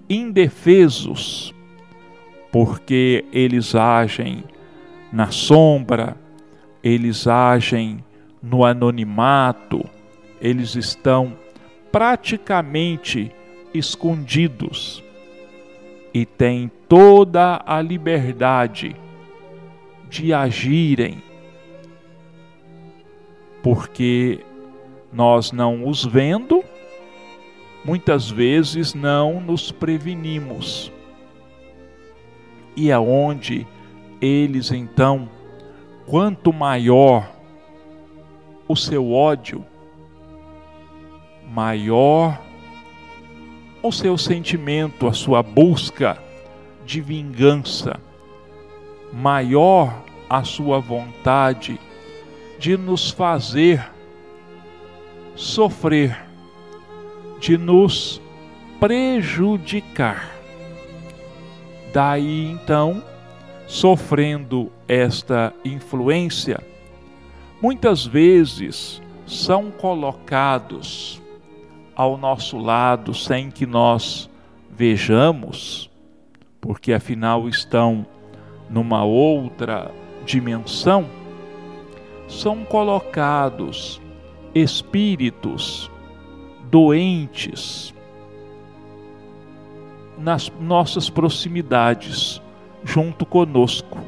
indefesos, 0.08 1.54
porque 2.50 3.24
eles 3.32 3.74
agem 3.74 4.44
na 5.12 5.30
sombra, 5.30 6.16
eles 6.82 7.26
agem 7.26 8.04
no 8.42 8.64
anonimato, 8.64 9.84
eles 10.40 10.74
estão 10.74 11.36
praticamente 11.92 13.30
escondidos 13.72 15.02
e 16.12 16.24
têm 16.24 16.70
toda 16.88 17.62
a 17.64 17.80
liberdade 17.80 18.96
de 20.08 20.32
agirem, 20.32 21.22
porque 23.62 24.40
nós 25.12 25.52
não 25.52 25.86
os 25.86 26.04
vendo, 26.04 26.64
muitas 27.84 28.30
vezes 28.30 28.94
não 28.94 29.40
nos 29.40 29.70
prevenimos. 29.72 30.92
E 32.76 32.92
aonde 32.92 33.66
eles 34.20 34.70
então, 34.70 35.28
quanto 36.06 36.52
maior 36.52 37.30
o 38.68 38.76
seu 38.76 39.12
ódio, 39.12 39.64
maior 41.50 42.40
o 43.82 43.90
seu 43.90 44.16
sentimento, 44.16 45.06
a 45.08 45.12
sua 45.12 45.42
busca 45.42 46.18
de 46.84 47.00
vingança, 47.00 47.98
maior 49.12 50.04
a 50.28 50.44
sua 50.44 50.78
vontade 50.78 51.80
de 52.58 52.76
nos 52.76 53.10
fazer 53.10 53.90
sofrer, 55.34 56.29
de 57.40 57.56
nos 57.56 58.20
prejudicar. 58.78 60.30
Daí 61.92 62.50
então, 62.50 63.02
sofrendo 63.66 64.70
esta 64.86 65.52
influência, 65.64 66.60
muitas 67.60 68.06
vezes 68.06 69.02
são 69.26 69.70
colocados 69.70 71.20
ao 71.96 72.16
nosso 72.16 72.58
lado 72.58 73.14
sem 73.14 73.50
que 73.50 73.66
nós 73.66 74.30
vejamos, 74.70 75.90
porque 76.60 76.92
afinal 76.92 77.48
estão 77.48 78.06
numa 78.68 79.02
outra 79.02 79.90
dimensão, 80.24 81.06
são 82.28 82.64
colocados 82.64 84.00
espíritos 84.54 85.90
doentes 86.70 87.94
nas 90.18 90.52
nossas 90.60 91.08
proximidades, 91.08 92.40
junto 92.84 93.24
conosco. 93.24 93.98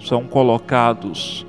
São 0.00 0.24
colocados 0.26 1.46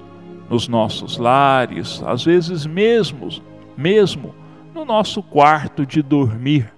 nos 0.49 0.67
nossos 0.67 1.17
lares, 1.17 2.01
às 2.03 2.23
vezes 2.23 2.65
mesmo, 2.65 3.29
mesmo 3.75 4.33
no 4.73 4.83
nosso 4.83 5.21
quarto 5.21 5.86
de 5.86 6.01
dormir. 6.01 6.71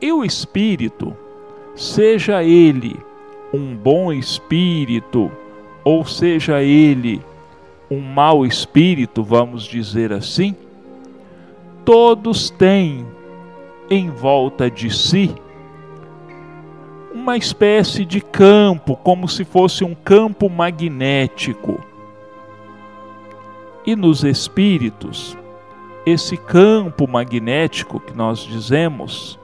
E 0.00 0.12
o 0.12 0.24
espírito, 0.24 1.16
seja 1.74 2.44
ele 2.44 2.96
um 3.52 3.74
bom 3.74 4.12
espírito, 4.12 5.30
ou 5.82 6.04
seja 6.04 6.62
ele 6.62 7.22
um 7.90 8.00
mau 8.00 8.44
espírito, 8.44 9.22
vamos 9.22 9.64
dizer 9.64 10.12
assim, 10.12 10.54
todos 11.84 12.50
têm 12.50 13.06
em 13.88 14.10
volta 14.10 14.70
de 14.70 14.90
si 14.90 15.34
uma 17.14 17.36
espécie 17.36 18.04
de 18.04 18.20
campo, 18.20 18.96
como 18.96 19.28
se 19.28 19.44
fosse 19.44 19.84
um 19.84 19.94
campo 19.94 20.50
magnético. 20.50 21.80
E 23.86 23.94
nos 23.96 24.24
espíritos, 24.24 25.36
esse 26.04 26.36
campo 26.36 27.08
magnético 27.08 28.00
que 28.00 28.14
nós 28.14 28.40
dizemos, 28.40 29.38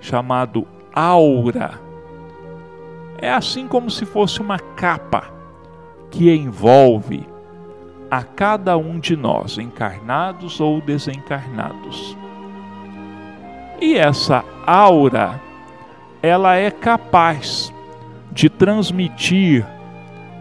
chamado 0.00 0.66
aura, 0.94 1.80
é 3.18 3.30
assim 3.30 3.66
como 3.66 3.90
se 3.90 4.06
fosse 4.06 4.40
uma 4.40 4.58
capa 4.58 5.33
que 6.14 6.32
envolve 6.32 7.26
a 8.08 8.22
cada 8.22 8.76
um 8.76 9.00
de 9.00 9.16
nós, 9.16 9.58
encarnados 9.58 10.60
ou 10.60 10.80
desencarnados. 10.80 12.16
E 13.80 13.96
essa 13.96 14.44
aura, 14.64 15.40
ela 16.22 16.54
é 16.54 16.70
capaz 16.70 17.74
de 18.30 18.48
transmitir 18.48 19.66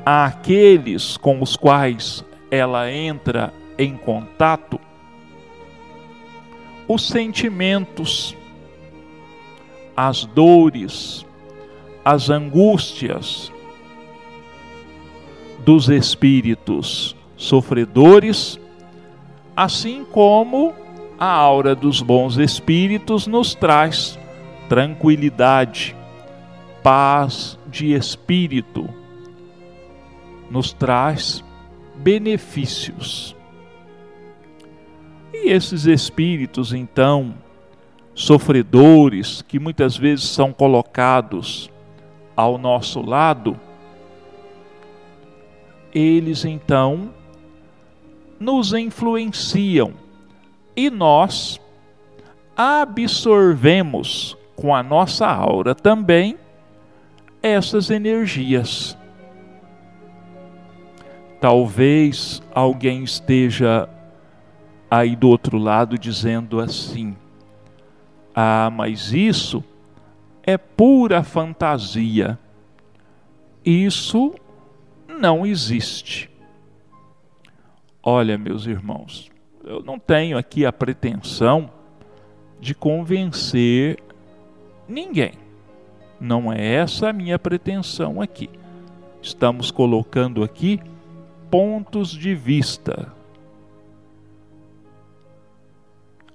àqueles 0.05 1.17
com 1.17 1.41
os 1.41 1.55
quais 1.55 2.23
ela 2.51 2.91
entra 2.91 3.51
em 3.75 3.97
contato, 3.97 4.79
os 6.87 7.07
sentimentos, 7.07 8.37
as 9.97 10.23
dores, 10.25 11.25
as 12.05 12.29
angústias 12.29 13.51
dos 15.65 15.89
espíritos 15.89 17.15
sofredores, 17.37 18.59
assim 19.55 20.05
como 20.05 20.73
a 21.19 21.27
aura 21.27 21.75
dos 21.75 22.01
bons 22.01 22.37
espíritos 22.37 23.27
nos 23.27 23.55
traz 23.55 24.17
tranquilidade, 24.67 25.95
paz 26.81 27.57
de 27.67 27.93
espírito, 27.93 28.89
nos 30.49 30.73
traz 30.73 31.43
benefícios. 31.95 33.35
E 35.33 35.49
esses 35.49 35.85
espíritos, 35.85 36.73
então, 36.73 37.33
sofredores, 38.13 39.41
que 39.41 39.59
muitas 39.59 39.97
vezes 39.97 40.25
são 40.25 40.53
colocados 40.53 41.69
ao 42.35 42.57
nosso 42.57 43.01
lado, 43.01 43.59
eles 45.93 46.43
então 46.45 47.13
nos 48.39 48.73
influenciam 48.73 49.93
e 50.75 50.89
nós 50.89 51.59
absorvemos 52.55 54.37
com 54.55 54.75
a 54.75 54.83
nossa 54.83 55.27
aura 55.27 55.73
também 55.73 56.37
essas 57.41 57.89
energias. 57.89 58.97
Talvez 61.39 62.41
alguém 62.53 63.03
esteja 63.03 63.89
aí 64.89 65.15
do 65.15 65.27
outro 65.27 65.57
lado 65.57 65.97
dizendo 65.97 66.59
assim: 66.59 67.15
ah, 68.33 68.69
mas 68.73 69.11
isso 69.11 69.63
é 70.41 70.57
pura 70.57 71.23
fantasia. 71.23 72.39
Isso 73.65 74.33
não 75.23 75.45
existe. 75.45 76.29
Olha, 78.03 78.37
meus 78.37 78.65
irmãos, 78.65 79.31
eu 79.63 79.81
não 79.81 79.97
tenho 79.97 80.37
aqui 80.37 80.65
a 80.65 80.73
pretensão 80.73 81.71
de 82.59 82.75
convencer 82.75 84.03
ninguém. 84.85 85.31
Não 86.19 86.51
é 86.51 86.61
essa 86.61 87.07
a 87.07 87.13
minha 87.13 87.39
pretensão 87.39 88.19
aqui. 88.19 88.49
Estamos 89.21 89.71
colocando 89.71 90.43
aqui 90.43 90.81
pontos 91.49 92.09
de 92.11 92.35
vista. 92.35 93.09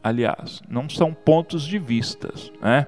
Aliás, 0.03 0.63
não 0.67 0.89
são 0.89 1.13
pontos 1.13 1.67
de 1.67 1.79
vistas, 1.79 2.51
né? 2.59 2.87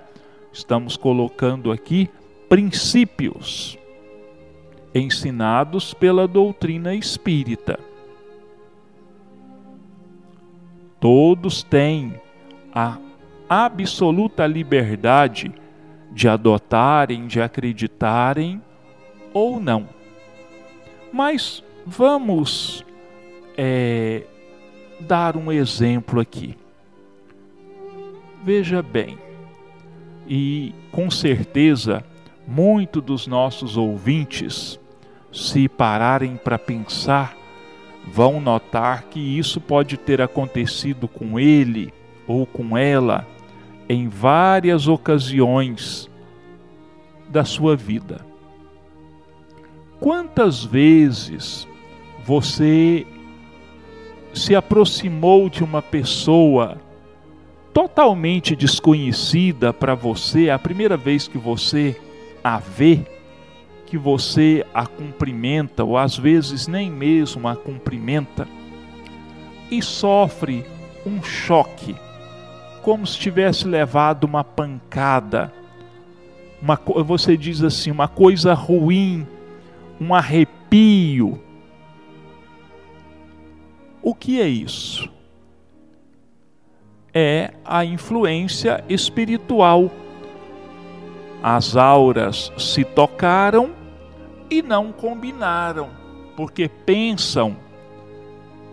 Estamos 0.50 0.96
colocando 0.96 1.70
aqui 1.70 2.08
princípios 2.48 3.78
ensinados 4.94 5.94
pela 5.94 6.26
doutrina 6.26 6.94
espírita. 6.94 7.78
Todos 10.98 11.62
têm 11.62 12.14
a 12.74 12.98
absoluta 13.48 14.46
liberdade 14.46 15.52
de 16.12 16.28
adotarem, 16.28 17.26
de 17.26 17.40
acreditarem 17.40 18.60
ou 19.32 19.60
não. 19.60 19.88
Mas 21.12 21.62
vamos 21.86 22.84
é, 23.56 24.24
dar 25.00 25.36
um 25.36 25.50
exemplo 25.50 26.20
aqui. 26.20 26.56
Veja 28.42 28.82
bem, 28.82 29.18
e 30.26 30.74
com 30.90 31.10
certeza 31.10 32.04
muito 32.46 33.00
dos 33.00 33.26
nossos 33.26 33.76
ouvintes, 33.76 34.79
se 35.32 35.68
pararem 35.68 36.36
para 36.36 36.58
pensar, 36.58 37.36
vão 38.06 38.40
notar 38.40 39.04
que 39.04 39.20
isso 39.20 39.60
pode 39.60 39.96
ter 39.96 40.20
acontecido 40.20 41.06
com 41.06 41.38
ele 41.38 41.92
ou 42.26 42.46
com 42.46 42.76
ela 42.76 43.26
em 43.88 44.08
várias 44.08 44.88
ocasiões 44.88 46.08
da 47.28 47.44
sua 47.44 47.76
vida. 47.76 48.24
Quantas 49.98 50.64
vezes 50.64 51.68
você 52.24 53.06
se 54.32 54.54
aproximou 54.54 55.48
de 55.48 55.62
uma 55.62 55.82
pessoa 55.82 56.78
totalmente 57.72 58.56
desconhecida 58.56 59.72
para 59.72 59.94
você, 59.94 60.50
a 60.50 60.58
primeira 60.58 60.96
vez 60.96 61.28
que 61.28 61.38
você 61.38 61.96
a 62.42 62.58
vê, 62.58 63.04
que 63.90 63.98
você 63.98 64.64
a 64.72 64.86
cumprimenta, 64.86 65.82
ou 65.82 65.98
às 65.98 66.16
vezes 66.16 66.68
nem 66.68 66.88
mesmo 66.88 67.48
a 67.48 67.56
cumprimenta, 67.56 68.46
e 69.68 69.82
sofre 69.82 70.64
um 71.04 71.20
choque, 71.20 71.96
como 72.82 73.04
se 73.04 73.18
tivesse 73.18 73.66
levado 73.66 74.22
uma 74.22 74.44
pancada, 74.44 75.52
uma, 76.62 76.76
você 77.04 77.36
diz 77.36 77.64
assim, 77.64 77.90
uma 77.90 78.06
coisa 78.06 78.54
ruim, 78.54 79.26
um 80.00 80.14
arrepio. 80.14 81.42
O 84.00 84.14
que 84.14 84.40
é 84.40 84.46
isso? 84.46 85.10
É 87.12 87.54
a 87.64 87.84
influência 87.84 88.84
espiritual. 88.88 89.90
As 91.42 91.74
auras 91.74 92.52
se 92.56 92.84
tocaram 92.84 93.79
e 94.50 94.60
não 94.62 94.92
combinaram, 94.92 95.90
porque 96.36 96.68
pensam 96.68 97.56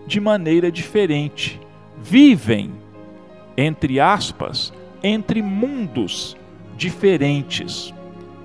de 0.05 0.19
maneira 0.19 0.71
diferente, 0.71 1.59
vivem, 1.97 2.71
entre 3.55 3.99
aspas, 3.99 4.73
entre 5.03 5.41
mundos 5.41 6.35
diferentes. 6.75 7.93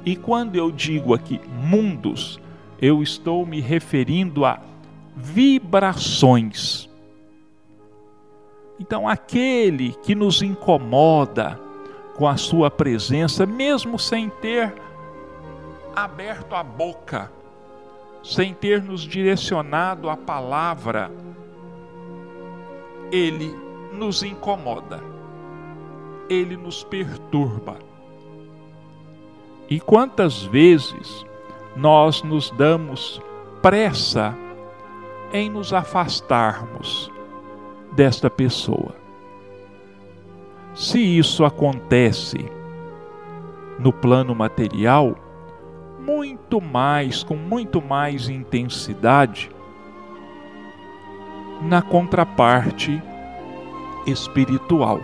E 0.04 0.16
quando 0.16 0.56
eu 0.56 0.70
digo 0.70 1.14
aqui 1.14 1.40
mundos, 1.48 2.40
eu 2.80 3.02
estou 3.02 3.46
me 3.46 3.60
referindo 3.60 4.44
a 4.44 4.60
vibrações. 5.16 6.90
Então, 8.80 9.06
aquele 9.06 9.92
que 10.02 10.14
nos 10.14 10.42
incomoda 10.42 11.60
com 12.16 12.26
a 12.26 12.36
sua 12.36 12.68
presença, 12.70 13.46
mesmo 13.46 13.98
sem 13.98 14.28
ter 14.28 14.74
aberto 15.94 16.54
a 16.54 16.62
boca, 16.62 17.30
sem 18.22 18.54
ter 18.54 18.82
nos 18.82 19.02
direcionado 19.02 20.08
a 20.08 20.16
palavra, 20.16 21.10
ele 23.10 23.54
nos 23.92 24.22
incomoda, 24.22 25.02
ele 26.28 26.56
nos 26.56 26.82
perturba. 26.82 27.76
E 29.68 29.80
quantas 29.80 30.42
vezes 30.42 31.24
nós 31.76 32.22
nos 32.22 32.50
damos 32.50 33.20
pressa 33.60 34.36
em 35.32 35.48
nos 35.50 35.72
afastarmos 35.72 37.10
desta 37.92 38.30
pessoa? 38.30 38.94
Se 40.74 40.98
isso 40.98 41.44
acontece 41.44 42.38
no 43.78 43.92
plano 43.92 44.34
material, 44.34 45.14
muito 46.04 46.60
mais, 46.60 47.22
com 47.22 47.36
muito 47.36 47.80
mais 47.80 48.28
intensidade, 48.28 49.50
na 51.62 51.80
contraparte 51.80 53.00
espiritual. 54.06 55.00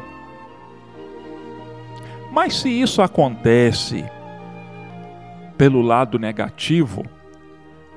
Mas 2.32 2.56
se 2.56 2.68
isso 2.68 3.00
acontece 3.00 4.04
pelo 5.56 5.80
lado 5.80 6.18
negativo, 6.18 7.04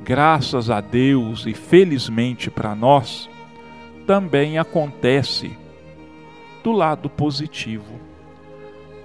graças 0.03 0.69
a 0.69 0.79
Deus 0.79 1.45
e 1.45 1.53
felizmente 1.53 2.49
para 2.51 2.75
nós, 2.75 3.29
também 4.05 4.59
acontece 4.59 5.57
do 6.63 6.71
lado 6.71 7.09
positivo. 7.09 7.99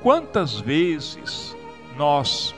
Quantas 0.03 0.61
vezes 0.61 1.57
nós 1.97 2.55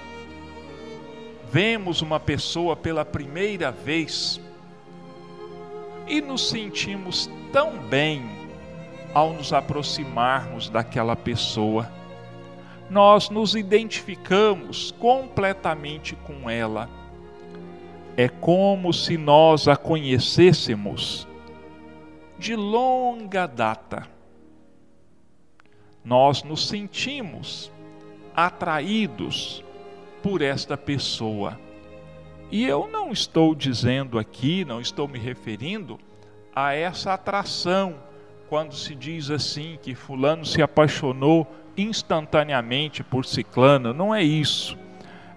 vemos 1.50 2.02
uma 2.02 2.20
pessoa 2.20 2.76
pela 2.76 3.04
primeira 3.04 3.70
vez 3.70 4.40
e 6.06 6.20
nos 6.20 6.48
sentimos 6.48 7.30
tão 7.52 7.78
bem 7.78 8.22
ao 9.14 9.32
nos 9.32 9.52
aproximarmos 9.52 10.68
daquela 10.68 11.16
pessoa. 11.16 11.90
Nós 12.90 13.28
nos 13.30 13.54
identificamos 13.54 14.90
completamente 14.92 16.14
com 16.16 16.48
ela. 16.48 16.88
É 18.16 18.28
como 18.28 18.92
se 18.92 19.16
nós 19.16 19.68
a 19.68 19.76
conhecêssemos 19.76 21.28
de 22.38 22.56
longa 22.56 23.46
data. 23.46 24.06
Nós 26.04 26.42
nos 26.42 26.68
sentimos 26.68 27.70
atraídos 28.34 29.62
por 30.28 30.42
esta 30.42 30.76
pessoa. 30.76 31.58
E 32.50 32.62
eu 32.66 32.86
não 32.86 33.10
estou 33.10 33.54
dizendo 33.54 34.18
aqui, 34.18 34.62
não 34.62 34.78
estou 34.78 35.08
me 35.08 35.18
referindo 35.18 35.98
a 36.54 36.74
essa 36.74 37.14
atração, 37.14 37.94
quando 38.46 38.74
se 38.74 38.94
diz 38.94 39.30
assim 39.30 39.78
que 39.80 39.94
Fulano 39.94 40.44
se 40.44 40.60
apaixonou 40.60 41.46
instantaneamente 41.78 43.02
por 43.02 43.24
Ciclano, 43.24 43.94
não 43.94 44.14
é 44.14 44.22
isso. 44.22 44.76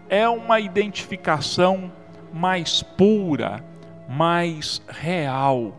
É 0.09 0.27
uma 0.27 0.59
identificação 0.59 1.89
mais 2.33 2.83
pura, 2.83 3.63
mais 4.09 4.81
real. 4.89 5.73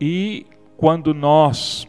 E 0.00 0.46
quando 0.76 1.12
nós 1.12 1.84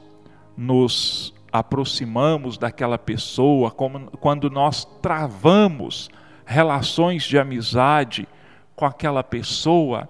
nos 0.57 1.35
aproximamos 1.51 2.57
daquela 2.57 2.97
pessoa, 2.97 3.71
quando 3.71 4.49
nós 4.49 4.85
travamos 5.01 6.09
relações 6.45 7.23
de 7.23 7.37
amizade 7.37 8.27
com 8.75 8.85
aquela 8.85 9.23
pessoa, 9.23 10.09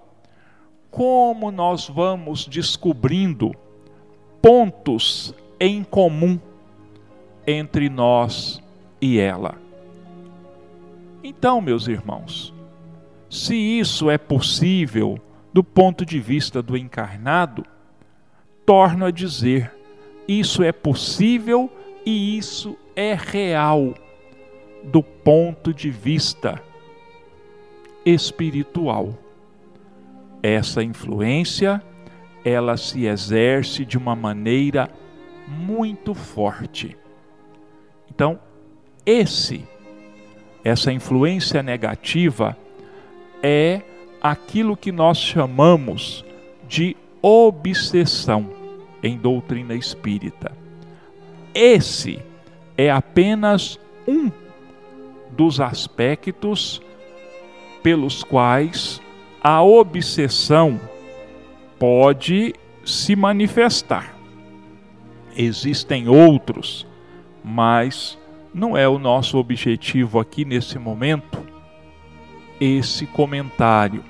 como 0.92 1.52
nós 1.52 1.88
vamos 1.88 2.46
descobrindo 2.46 3.52
pontos 4.42 5.34
em 5.60 5.84
comum 5.84 6.40
entre 7.46 7.90
nós 7.90 8.62
e 9.02 9.20
ela. 9.20 9.56
Então, 11.24 11.62
meus 11.62 11.88
irmãos, 11.88 12.54
se 13.30 13.56
isso 13.56 14.10
é 14.10 14.18
possível 14.18 15.20
do 15.54 15.64
ponto 15.64 16.06
de 16.06 16.20
vista 16.20 16.62
do 16.62 16.78
encarnado, 16.78 17.66
torno 18.66 19.06
a 19.06 19.12
dizer: 19.12 19.74
isso 20.30 20.62
é 20.62 20.72
possível 20.72 21.72
e 22.06 22.38
isso 22.38 22.78
é 22.96 23.16
real 23.16 23.96
do 24.84 25.02
ponto 25.02 25.74
de 25.74 25.90
vista 25.90 26.62
espiritual. 28.06 29.18
Essa 30.44 30.84
influência, 30.84 31.82
ela 32.46 32.78
se 32.78 33.08
exerce 33.08 33.84
de 33.84 33.98
uma 33.98 34.16
maneira 34.16 34.88
muito 35.48 36.14
forte. 36.14 36.96
Então, 38.08 38.40
esse 39.04 39.64
essa 40.64 40.92
influência 40.92 41.64
negativa 41.64 42.56
é 43.42 43.82
aquilo 44.22 44.78
que 44.78 44.92
nós 44.92 45.18
chamamos 45.18 46.24
de 46.68 46.96
obsessão 47.20 48.59
em 49.02 49.18
doutrina 49.18 49.74
espírita. 49.74 50.52
Esse 51.54 52.20
é 52.78 52.90
apenas 52.90 53.80
um 54.08 54.32
dos 55.32 55.60
aspectos 55.60 56.82
pelos 57.82 58.24
quais 58.24 59.02
a 59.42 59.64
obsessão 59.64 60.80
pode 61.78 62.54
se 62.86 63.16
manifestar. 63.16 64.16
Existem 65.36 66.10
outros, 66.10 66.86
mas 67.44 68.18
não 68.54 68.76
é 68.76 68.88
o 68.88 69.00
nosso 69.00 69.38
objetivo 69.38 70.20
aqui 70.20 70.44
nesse 70.44 70.78
momento 70.78 71.40
esse 72.60 73.06
comentário. 73.06 74.04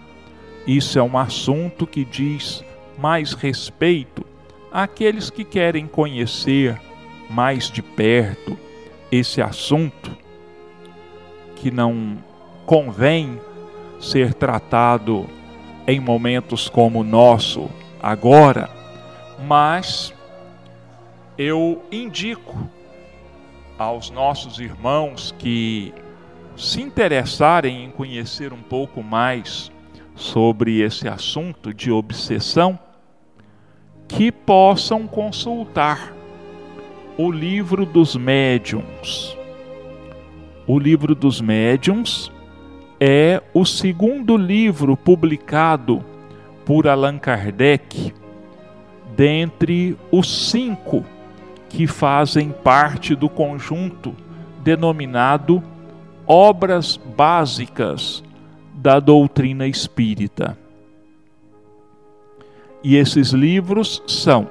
Isso 0.65 0.97
é 0.97 1.03
um 1.03 1.17
assunto 1.17 1.85
que 1.85 2.03
diz 2.03 2.63
mais 2.97 3.33
respeito 3.33 4.25
àqueles 4.71 5.29
que 5.29 5.43
querem 5.43 5.87
conhecer 5.87 6.79
mais 7.29 7.69
de 7.69 7.81
perto 7.81 8.57
esse 9.11 9.41
assunto 9.41 10.15
que 11.55 11.71
não 11.71 12.17
convém 12.65 13.39
ser 13.99 14.33
tratado 14.33 15.27
em 15.87 15.99
momentos 15.99 16.69
como 16.69 17.01
o 17.01 17.03
nosso 17.03 17.69
agora, 18.01 18.69
mas 19.45 20.13
eu 21.37 21.83
indico 21.91 22.55
aos 23.77 24.09
nossos 24.09 24.59
irmãos 24.59 25.33
que 25.37 25.93
se 26.55 26.81
interessarem 26.81 27.85
em 27.85 27.89
conhecer 27.89 28.51
um 28.51 28.61
pouco 28.61 29.01
mais 29.01 29.71
sobre 30.15 30.81
esse 30.81 31.07
assunto 31.07 31.73
de 31.73 31.89
obsessão, 31.89 32.77
que 34.09 34.31
possam 34.31 35.07
consultar 35.07 36.13
o 37.17 37.31
livro 37.31 37.85
dos 37.85 38.15
médiums. 38.15 39.37
O 40.67 40.77
livro 40.77 41.15
dos 41.15 41.39
médiums 41.39 42.31
é 42.99 43.41
o 43.53 43.63
segundo 43.65 44.35
livro 44.35 44.97
publicado 44.97 46.03
por 46.65 46.87
Allan 46.87 47.17
Kardec, 47.17 48.13
dentre 49.15 49.95
os 50.11 50.49
cinco 50.49 51.05
que 51.69 51.85
fazem 51.87 52.51
parte 52.51 53.15
do 53.15 53.29
conjunto 53.29 54.15
denominado 54.63 55.63
Obras 56.25 56.97
Básicas 56.97 58.23
da 58.73 58.99
Doutrina 58.99 59.67
Espírita. 59.67 60.57
E 62.83 62.95
esses 62.95 63.31
livros 63.31 64.03
são 64.07 64.47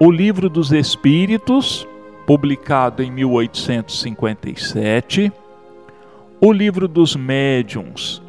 o 0.00 0.10
Livro 0.10 0.48
dos 0.48 0.72
Espíritos, 0.72 1.86
publicado 2.26 3.04
em 3.04 3.12
1857, 3.12 5.30
o 6.40 6.52
Livro 6.52 6.88
dos 6.88 7.14
Médiuns, 7.14 8.20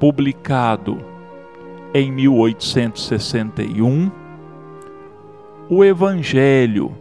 publicado 0.00 0.98
em 1.92 2.10
1861, 2.10 4.10
o 5.68 5.84
Evangelho, 5.84 6.96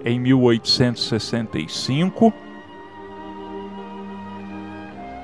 em 0.04 0.18
1865. 0.18 2.34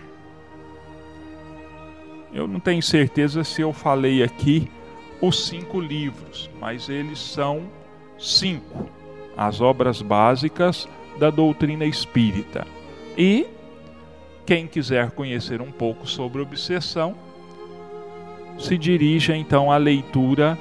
Eu 2.34 2.48
não 2.48 2.62
tenho 2.62 2.82
certeza 2.82 3.44
se 3.44 3.62
eu 3.62 3.74
falei 3.74 4.24
aqui 4.24 4.72
os 5.22 5.46
cinco 5.46 5.80
livros, 5.80 6.50
mas 6.60 6.90
eles 6.90 7.20
são 7.20 7.64
cinco, 8.18 8.90
as 9.38 9.62
obras 9.62 10.02
básicas 10.02 10.88
da 11.20 11.30
doutrina 11.30 11.86
espírita. 11.86 12.66
E 13.18 13.46
quem 14.46 14.66
quiser 14.66 15.12
conhecer 15.12 15.62
um 15.62 15.72
pouco 15.72 16.08
sobre 16.08 16.42
obsessão, 16.42 17.16
se 18.58 18.78
dirija 18.78 19.36
então 19.36 19.72
à 19.72 19.78
leitura 19.78 20.58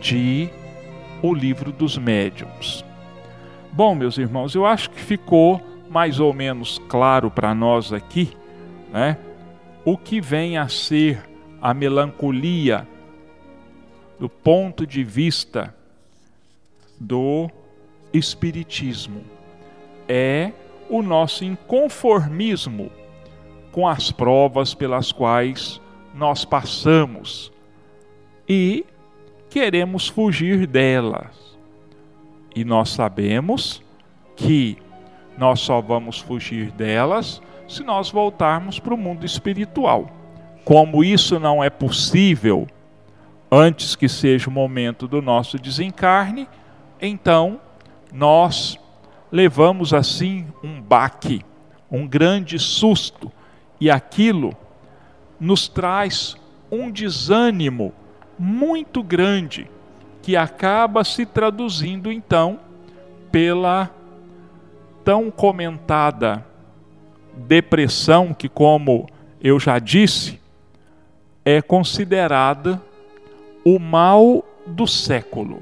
de 0.00 0.48
O 1.22 1.34
Livro 1.34 1.70
dos 1.70 1.98
Médiuns. 1.98 2.84
Bom, 3.72 3.94
meus 3.94 4.18
irmãos, 4.18 4.54
eu 4.54 4.64
acho 4.64 4.90
que 4.90 5.00
ficou 5.00 5.62
mais 5.88 6.20
ou 6.20 6.32
menos 6.32 6.80
claro 6.88 7.30
para 7.30 7.54
nós 7.54 7.92
aqui, 7.92 8.30
né? 8.92 9.16
O 9.84 9.96
que 9.96 10.20
vem 10.20 10.58
a 10.58 10.68
ser 10.68 11.22
a 11.60 11.72
melancolia 11.72 12.86
do 14.18 14.28
ponto 14.28 14.86
de 14.86 15.04
vista 15.04 15.74
do 16.98 17.48
espiritismo 18.12 19.22
é 20.08 20.52
o 20.88 21.02
nosso 21.02 21.44
inconformismo 21.44 22.90
com 23.70 23.86
as 23.86 24.10
provas 24.10 24.74
pelas 24.74 25.12
quais 25.12 25.80
nós 26.14 26.44
passamos 26.44 27.52
e 28.48 28.84
queremos 29.50 30.08
fugir 30.08 30.66
delas. 30.66 31.56
E 32.56 32.64
nós 32.64 32.88
sabemos 32.88 33.82
que 34.34 34.78
nós 35.36 35.60
só 35.60 35.80
vamos 35.80 36.18
fugir 36.18 36.72
delas 36.72 37.40
se 37.68 37.84
nós 37.84 38.10
voltarmos 38.10 38.80
para 38.80 38.94
o 38.94 38.98
mundo 38.98 39.24
espiritual. 39.24 40.10
Como 40.64 41.04
isso 41.04 41.38
não 41.38 41.62
é 41.62 41.70
possível 41.70 42.66
antes 43.50 43.96
que 43.96 44.08
seja 44.08 44.48
o 44.48 44.52
momento 44.52 45.08
do 45.08 45.22
nosso 45.22 45.58
desencarne, 45.58 46.48
então 47.00 47.60
nós 48.12 48.78
levamos 49.30 49.92
assim 49.92 50.46
um 50.62 50.80
baque, 50.80 51.44
um 51.90 52.06
grande 52.06 52.58
susto, 52.58 53.30
e 53.80 53.90
aquilo 53.90 54.54
nos 55.38 55.68
traz 55.68 56.36
um 56.70 56.90
desânimo 56.90 57.92
muito 58.38 59.02
grande, 59.02 59.70
que 60.22 60.36
acaba 60.36 61.04
se 61.04 61.24
traduzindo 61.24 62.12
então 62.12 62.60
pela 63.32 63.90
tão 65.04 65.30
comentada 65.30 66.44
depressão, 67.34 68.34
que, 68.34 68.48
como 68.48 69.06
eu 69.40 69.58
já 69.58 69.78
disse, 69.78 70.40
é 71.44 71.62
considerada 71.62 72.82
o 73.74 73.78
mal 73.78 74.42
do 74.66 74.86
século. 74.86 75.60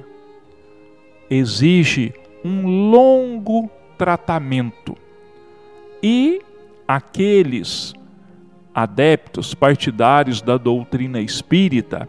Exige 1.28 2.14
um 2.44 2.88
longo 2.88 3.68
tratamento. 3.98 4.96
E 6.00 6.40
aqueles 6.86 7.92
adeptos 8.72 9.54
partidários 9.54 10.40
da 10.40 10.56
doutrina 10.56 11.20
espírita, 11.20 12.08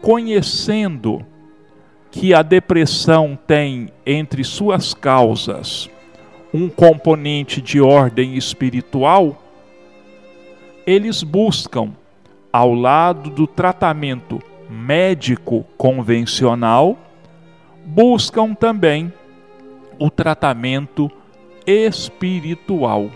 conhecendo 0.00 1.26
que 2.12 2.32
a 2.32 2.42
depressão 2.42 3.36
tem 3.48 3.88
entre 4.06 4.44
suas 4.44 4.94
causas 4.94 5.90
um 6.54 6.68
componente 6.68 7.60
de 7.60 7.80
ordem 7.80 8.36
espiritual, 8.36 9.42
eles 10.86 11.24
buscam, 11.24 11.92
ao 12.52 12.74
lado 12.74 13.30
do 13.30 13.46
tratamento 13.46 14.40
médico 14.70 15.64
convencional, 15.76 16.96
buscam 17.84 18.54
também 18.54 19.12
o 19.98 20.08
tratamento 20.08 21.10
espiritual, 21.66 23.10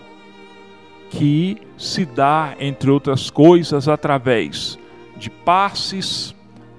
que 1.09 1.57
se 1.77 2.05
dá, 2.05 2.53
entre 2.59 2.91
outras 2.91 3.29
coisas, 3.29 3.87
através 3.87 4.77
de 5.15 5.29
passes, 5.29 6.35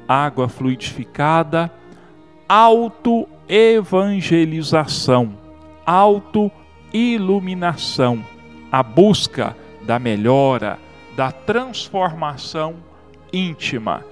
água 0.06 0.46
fluidificada, 0.48 1.72
autoevangelização, 2.48 5.32
autoiluminação, 5.84 8.24
a 8.70 8.80
busca 8.82 9.56
da 9.82 9.98
melhora, 9.98 10.78
da 11.16 11.32
transformação 11.32 12.76
íntima. 13.32 14.04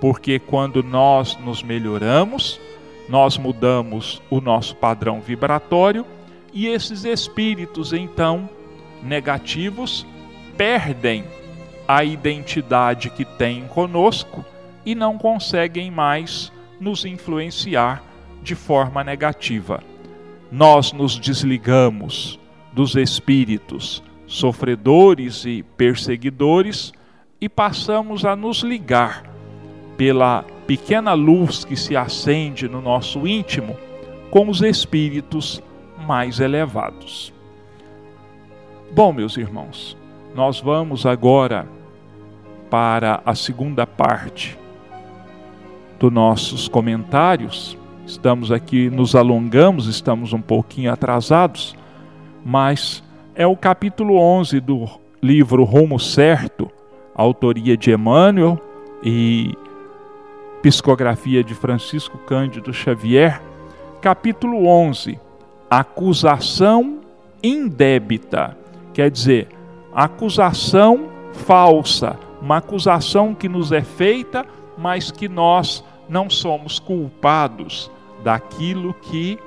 Porque 0.00 0.38
quando 0.38 0.82
nós 0.82 1.36
nos 1.38 1.62
melhoramos, 1.62 2.60
nós 3.08 3.38
mudamos 3.38 4.20
o 4.28 4.40
nosso 4.40 4.74
padrão 4.76 5.20
vibratório 5.20 6.04
e 6.52 6.66
esses 6.66 7.04
espíritos 7.04 7.92
então 7.92 8.48
negativos 9.02 10.06
perdem 10.56 11.24
a 11.86 12.02
identidade 12.02 13.10
que 13.10 13.24
têm 13.24 13.66
conosco 13.68 14.44
e 14.84 14.94
não 14.94 15.16
conseguem 15.16 15.90
mais 15.90 16.52
nos 16.80 17.04
influenciar 17.04 18.02
de 18.42 18.54
forma 18.54 19.04
negativa. 19.04 19.82
Nós 20.50 20.92
nos 20.92 21.18
desligamos 21.18 22.38
dos 22.72 22.94
espíritos 22.94 24.02
sofredores 24.26 25.44
e 25.44 25.62
perseguidores 25.76 26.92
e 27.40 27.48
passamos 27.48 28.24
a 28.24 28.34
nos 28.34 28.58
ligar 28.58 29.35
pela 29.96 30.44
pequena 30.66 31.12
luz 31.12 31.64
que 31.64 31.76
se 31.76 31.96
acende 31.96 32.68
no 32.68 32.80
nosso 32.80 33.26
íntimo 33.26 33.76
com 34.30 34.48
os 34.48 34.60
espíritos 34.60 35.62
mais 36.06 36.40
elevados. 36.40 37.32
Bom, 38.92 39.12
meus 39.12 39.36
irmãos, 39.36 39.96
nós 40.34 40.60
vamos 40.60 41.06
agora 41.06 41.66
para 42.70 43.22
a 43.24 43.34
segunda 43.34 43.86
parte 43.86 44.58
dos 45.98 46.12
nossos 46.12 46.68
comentários. 46.68 47.76
Estamos 48.06 48.52
aqui, 48.52 48.90
nos 48.90 49.14
alongamos, 49.14 49.86
estamos 49.86 50.32
um 50.32 50.40
pouquinho 50.40 50.92
atrasados, 50.92 51.74
mas 52.44 53.02
é 53.34 53.46
o 53.46 53.56
capítulo 53.56 54.16
11 54.16 54.60
do 54.60 54.88
livro 55.22 55.64
Rumo 55.64 55.98
Certo, 55.98 56.70
autoria 57.14 57.76
de 57.76 57.90
Emmanuel 57.90 58.60
e 59.02 59.56
psicografia 60.68 61.44
de 61.44 61.54
Francisco 61.54 62.18
Cândido 62.18 62.72
Xavier, 62.72 63.40
capítulo 64.00 64.66
11, 64.66 65.16
acusação 65.70 67.02
indébita, 67.40 68.58
quer 68.92 69.08
dizer, 69.08 69.46
acusação 69.94 71.08
falsa, 71.32 72.18
uma 72.42 72.56
acusação 72.56 73.32
que 73.32 73.48
nos 73.48 73.70
é 73.70 73.80
feita 73.80 74.44
mas 74.76 75.12
que 75.12 75.28
nós 75.28 75.84
não 76.08 76.28
somos 76.28 76.80
culpados 76.80 77.88
daquilo 78.24 78.92
que 78.92 79.38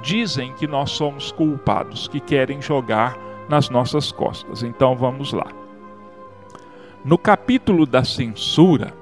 dizem 0.00 0.52
que 0.52 0.68
nós 0.68 0.92
somos 0.92 1.32
culpados, 1.32 2.06
que 2.06 2.20
querem 2.20 2.62
jogar 2.62 3.18
nas 3.48 3.68
nossas 3.68 4.12
costas. 4.12 4.62
Então 4.62 4.94
vamos 4.94 5.32
lá. 5.32 5.48
No 7.04 7.18
capítulo 7.18 7.84
da 7.84 8.04
censura, 8.04 9.01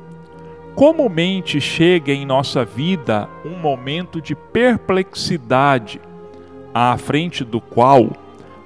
comumente 0.75 1.61
chega 1.61 2.13
em 2.13 2.25
nossa 2.25 2.65
vida 2.65 3.29
um 3.45 3.59
momento 3.59 4.21
de 4.21 4.35
perplexidade, 4.35 6.01
à 6.73 6.97
frente 6.97 7.45
do 7.45 7.61
qual 7.61 8.11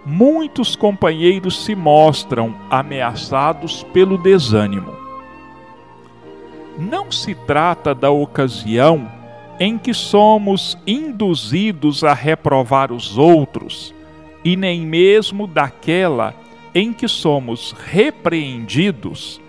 muitos 0.04 0.76
companheiros 0.76 1.64
se 1.64 1.74
mostram 1.74 2.54
ameaçados 2.70 3.82
pelo 3.92 4.18
desânimo. 4.18 4.92
Não 6.78 7.10
se 7.10 7.34
trata 7.34 7.94
da 7.94 8.10
ocasião 8.10 9.10
em 9.58 9.78
que 9.78 9.94
somos 9.94 10.76
induzidos 10.86 12.02
a 12.02 12.12
reprovar 12.12 12.92
os 12.92 13.16
outros, 13.16 13.94
e 14.44 14.56
nem 14.56 14.82
mesmo 14.82 15.46
daquela 15.46 16.34
em 16.74 16.92
que 16.92 17.08
somos 17.08 17.72
repreendidos 17.72 19.40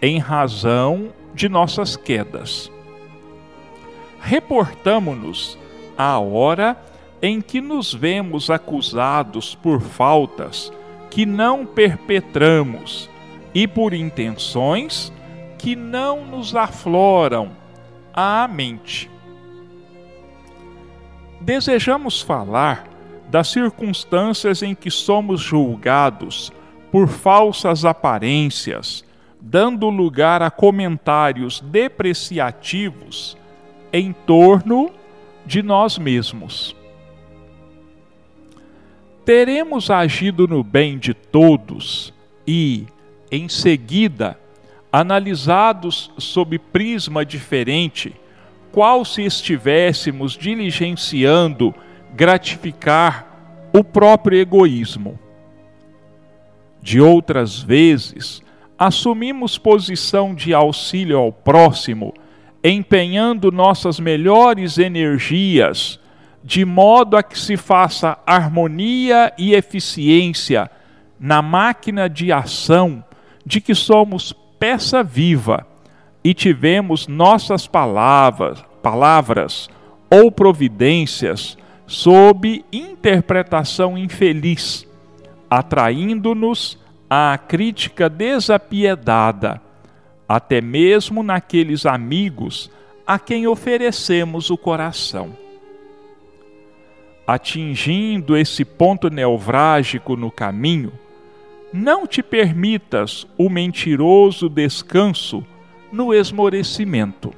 em 0.00 0.18
razão 0.18 1.08
de 1.38 1.48
nossas 1.48 1.96
quedas. 1.96 2.68
Reportamo-nos 4.20 5.56
à 5.96 6.18
hora 6.18 6.76
em 7.22 7.40
que 7.40 7.60
nos 7.60 7.94
vemos 7.94 8.50
acusados 8.50 9.54
por 9.54 9.80
faltas 9.80 10.72
que 11.08 11.24
não 11.24 11.64
perpetramos 11.64 13.08
e 13.54 13.68
por 13.68 13.94
intenções 13.94 15.12
que 15.56 15.76
não 15.76 16.26
nos 16.26 16.56
afloram 16.56 17.52
à 18.12 18.48
mente. 18.48 19.08
Desejamos 21.40 22.20
falar 22.20 22.88
das 23.28 23.46
circunstâncias 23.46 24.60
em 24.60 24.74
que 24.74 24.90
somos 24.90 25.40
julgados 25.40 26.52
por 26.90 27.06
falsas 27.06 27.84
aparências, 27.84 29.04
dando 29.50 29.88
lugar 29.88 30.42
a 30.42 30.50
comentários 30.50 31.60
depreciativos 31.60 33.34
em 33.90 34.12
torno 34.12 34.90
de 35.46 35.62
nós 35.62 35.96
mesmos. 35.96 36.76
Teremos 39.24 39.90
agido 39.90 40.46
no 40.46 40.62
bem 40.62 40.98
de 40.98 41.14
todos 41.14 42.12
e, 42.46 42.86
em 43.30 43.48
seguida, 43.48 44.38
analisados 44.92 46.10
sob 46.18 46.58
prisma 46.58 47.24
diferente, 47.24 48.14
qual 48.70 49.02
se 49.02 49.22
estivéssemos 49.22 50.32
diligenciando 50.32 51.74
gratificar 52.14 53.70
o 53.72 53.82
próprio 53.82 54.38
egoísmo. 54.38 55.18
De 56.82 57.00
outras 57.00 57.62
vezes, 57.62 58.42
assumimos 58.78 59.58
posição 59.58 60.34
de 60.34 60.54
auxílio 60.54 61.18
ao 61.18 61.32
próximo, 61.32 62.14
empenhando 62.62 63.50
nossas 63.50 63.98
melhores 63.98 64.78
energias 64.78 65.98
de 66.44 66.64
modo 66.64 67.16
a 67.16 67.22
que 67.22 67.38
se 67.38 67.56
faça 67.56 68.18
harmonia 68.24 69.32
e 69.36 69.54
eficiência 69.54 70.70
na 71.18 71.42
máquina 71.42 72.08
de 72.08 72.30
ação 72.30 73.04
de 73.44 73.60
que 73.60 73.74
somos 73.74 74.32
peça 74.58 75.02
viva 75.02 75.66
e 76.22 76.32
tivemos 76.32 77.08
nossas 77.08 77.66
palavras, 77.66 78.64
palavras 78.82 79.68
ou 80.10 80.30
providências 80.30 81.58
sob 81.86 82.64
interpretação 82.72 83.96
infeliz, 83.96 84.86
atraindo-nos 85.50 86.78
à 87.08 87.38
crítica 87.38 88.08
desapiedada, 88.08 89.62
até 90.28 90.60
mesmo 90.60 91.22
naqueles 91.22 91.86
amigos 91.86 92.70
a 93.06 93.18
quem 93.18 93.46
oferecemos 93.46 94.50
o 94.50 94.58
coração. 94.58 95.34
Atingindo 97.26 98.36
esse 98.36 98.64
ponto 98.64 99.08
nevrálgico 99.08 100.16
no 100.16 100.30
caminho, 100.30 100.92
não 101.72 102.06
te 102.06 102.22
permitas 102.22 103.26
o 103.36 103.48
mentiroso 103.48 104.48
descanso 104.48 105.44
no 105.90 106.12
esmorecimento. 106.12 107.32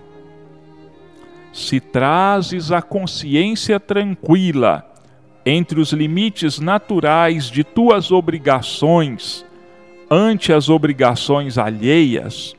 Se 1.52 1.80
trazes 1.80 2.70
a 2.70 2.80
consciência 2.80 3.80
tranquila 3.80 4.84
entre 5.44 5.80
os 5.80 5.92
limites 5.92 6.60
naturais 6.60 7.50
de 7.50 7.64
tuas 7.64 8.12
obrigações 8.12 9.44
ante 10.10 10.52
as 10.52 10.68
obrigações 10.68 11.56
alheias, 11.56 12.56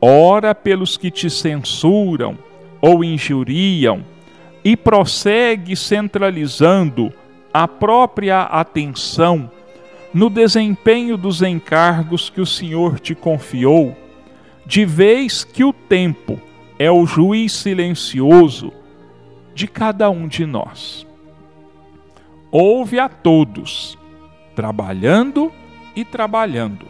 ora 0.00 0.54
pelos 0.54 0.96
que 0.96 1.10
te 1.10 1.28
censuram 1.28 2.38
ou 2.80 3.02
injuriam 3.02 4.04
e 4.64 4.76
prossegue 4.76 5.74
centralizando 5.74 7.12
a 7.52 7.66
própria 7.66 8.42
atenção 8.42 9.50
no 10.14 10.30
desempenho 10.30 11.16
dos 11.16 11.42
encargos 11.42 12.30
que 12.30 12.40
o 12.40 12.46
Senhor 12.46 13.00
te 13.00 13.14
confiou, 13.14 13.96
de 14.64 14.84
vez 14.84 15.42
que 15.42 15.64
o 15.64 15.72
tempo 15.72 16.40
é 16.78 16.90
o 16.90 17.04
juiz 17.04 17.52
silencioso 17.52 18.72
de 19.54 19.66
cada 19.66 20.08
um 20.08 20.28
de 20.28 20.46
nós. 20.46 21.06
Ouve 22.52 22.98
a 23.00 23.08
todos, 23.08 23.98
trabalhando 24.54 25.52
e 25.98 26.04
trabalhando. 26.04 26.86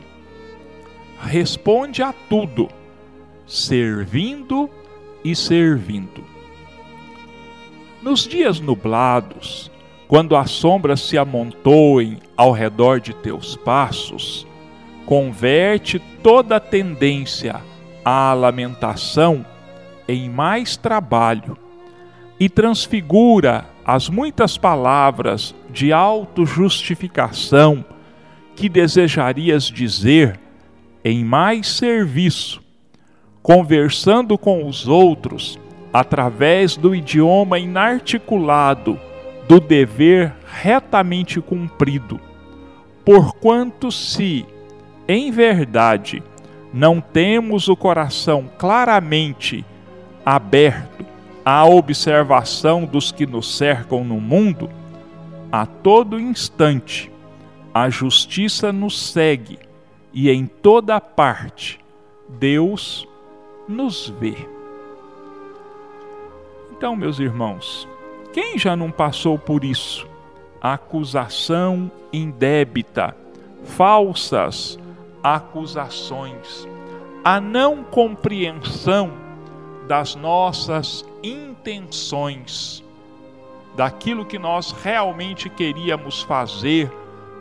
Responde 1.18 2.02
a 2.02 2.12
tudo, 2.12 2.68
servindo 3.46 4.68
e 5.24 5.34
servindo. 5.34 6.22
Nos 8.02 8.28
dias 8.28 8.60
nublados, 8.60 9.70
quando 10.06 10.36
as 10.36 10.50
sombras 10.50 11.00
se 11.00 11.16
amontoem 11.16 12.18
ao 12.36 12.52
redor 12.52 13.00
de 13.00 13.14
teus 13.14 13.56
passos, 13.56 14.46
converte 15.06 15.98
toda 16.22 16.56
a 16.56 16.60
tendência 16.60 17.62
à 18.04 18.34
lamentação 18.34 19.42
em 20.06 20.28
mais 20.28 20.76
trabalho 20.76 21.56
e 22.38 22.46
transfigura 22.50 23.64
as 23.86 24.10
muitas 24.10 24.58
palavras 24.58 25.54
de 25.70 25.94
autojustificação 25.94 27.82
que 28.58 28.68
desejarias 28.68 29.66
dizer 29.66 30.38
em 31.04 31.24
mais 31.24 31.68
serviço, 31.68 32.60
conversando 33.40 34.36
com 34.36 34.66
os 34.66 34.88
outros 34.88 35.56
através 35.92 36.76
do 36.76 36.92
idioma 36.92 37.60
inarticulado 37.60 38.98
do 39.46 39.60
dever 39.60 40.34
retamente 40.60 41.40
cumprido. 41.40 42.20
Porquanto, 43.04 43.92
se, 43.92 44.44
em 45.06 45.30
verdade, 45.30 46.20
não 46.74 47.00
temos 47.00 47.68
o 47.68 47.76
coração 47.76 48.50
claramente 48.58 49.64
aberto 50.26 51.06
à 51.44 51.64
observação 51.64 52.84
dos 52.84 53.12
que 53.12 53.24
nos 53.24 53.56
cercam 53.56 54.02
no 54.02 54.20
mundo, 54.20 54.68
a 55.50 55.64
todo 55.64 56.18
instante 56.18 57.08
a 57.80 57.88
justiça 57.88 58.72
nos 58.72 59.00
segue 59.00 59.56
e 60.12 60.28
em 60.28 60.46
toda 60.46 61.00
parte 61.00 61.78
Deus 62.28 63.06
nos 63.68 64.08
vê. 64.08 64.34
Então, 66.72 66.96
meus 66.96 67.20
irmãos, 67.20 67.86
quem 68.32 68.58
já 68.58 68.74
não 68.74 68.90
passou 68.90 69.38
por 69.38 69.62
isso? 69.62 70.08
Acusação 70.60 71.88
indébita, 72.12 73.16
falsas 73.62 74.76
acusações, 75.22 76.66
a 77.24 77.40
não 77.40 77.84
compreensão 77.84 79.12
das 79.86 80.16
nossas 80.16 81.04
intenções, 81.22 82.82
daquilo 83.76 84.26
que 84.26 84.36
nós 84.36 84.72
realmente 84.72 85.48
queríamos 85.48 86.22
fazer, 86.22 86.90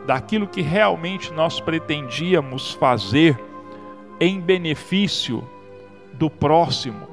daquilo 0.08 0.48
que 0.48 0.62
realmente 0.62 1.34
nós 1.34 1.60
pretendíamos 1.60 2.72
fazer 2.72 3.38
em 4.18 4.40
benefício 4.40 5.46
do 6.14 6.30
próximo 6.30 7.06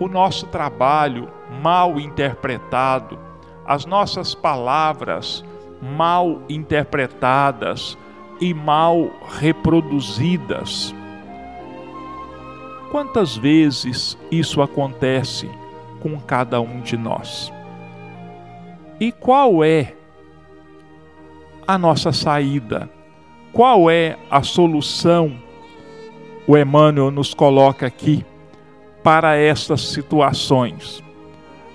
o 0.00 0.08
nosso 0.08 0.46
trabalho 0.46 1.28
mal 1.60 2.00
interpretado, 2.00 3.18
as 3.66 3.84
nossas 3.84 4.34
palavras 4.34 5.44
mal 5.82 6.40
interpretadas 6.48 7.98
e 8.40 8.54
mal 8.54 9.10
reproduzidas. 9.38 10.94
Quantas 12.90 13.36
vezes 13.36 14.16
isso 14.30 14.62
acontece 14.62 15.46
com 16.00 16.18
cada 16.18 16.58
um 16.58 16.80
de 16.80 16.96
nós? 16.96 17.52
E 18.98 19.12
qual 19.12 19.62
é 19.62 19.97
a 21.68 21.76
nossa 21.76 22.12
saída? 22.12 22.88
Qual 23.52 23.90
é 23.90 24.16
a 24.30 24.42
solução? 24.42 25.34
O 26.46 26.56
Emmanuel 26.56 27.10
nos 27.10 27.34
coloca 27.34 27.86
aqui 27.86 28.24
para 29.04 29.36
estas 29.36 29.82
situações. 29.82 31.04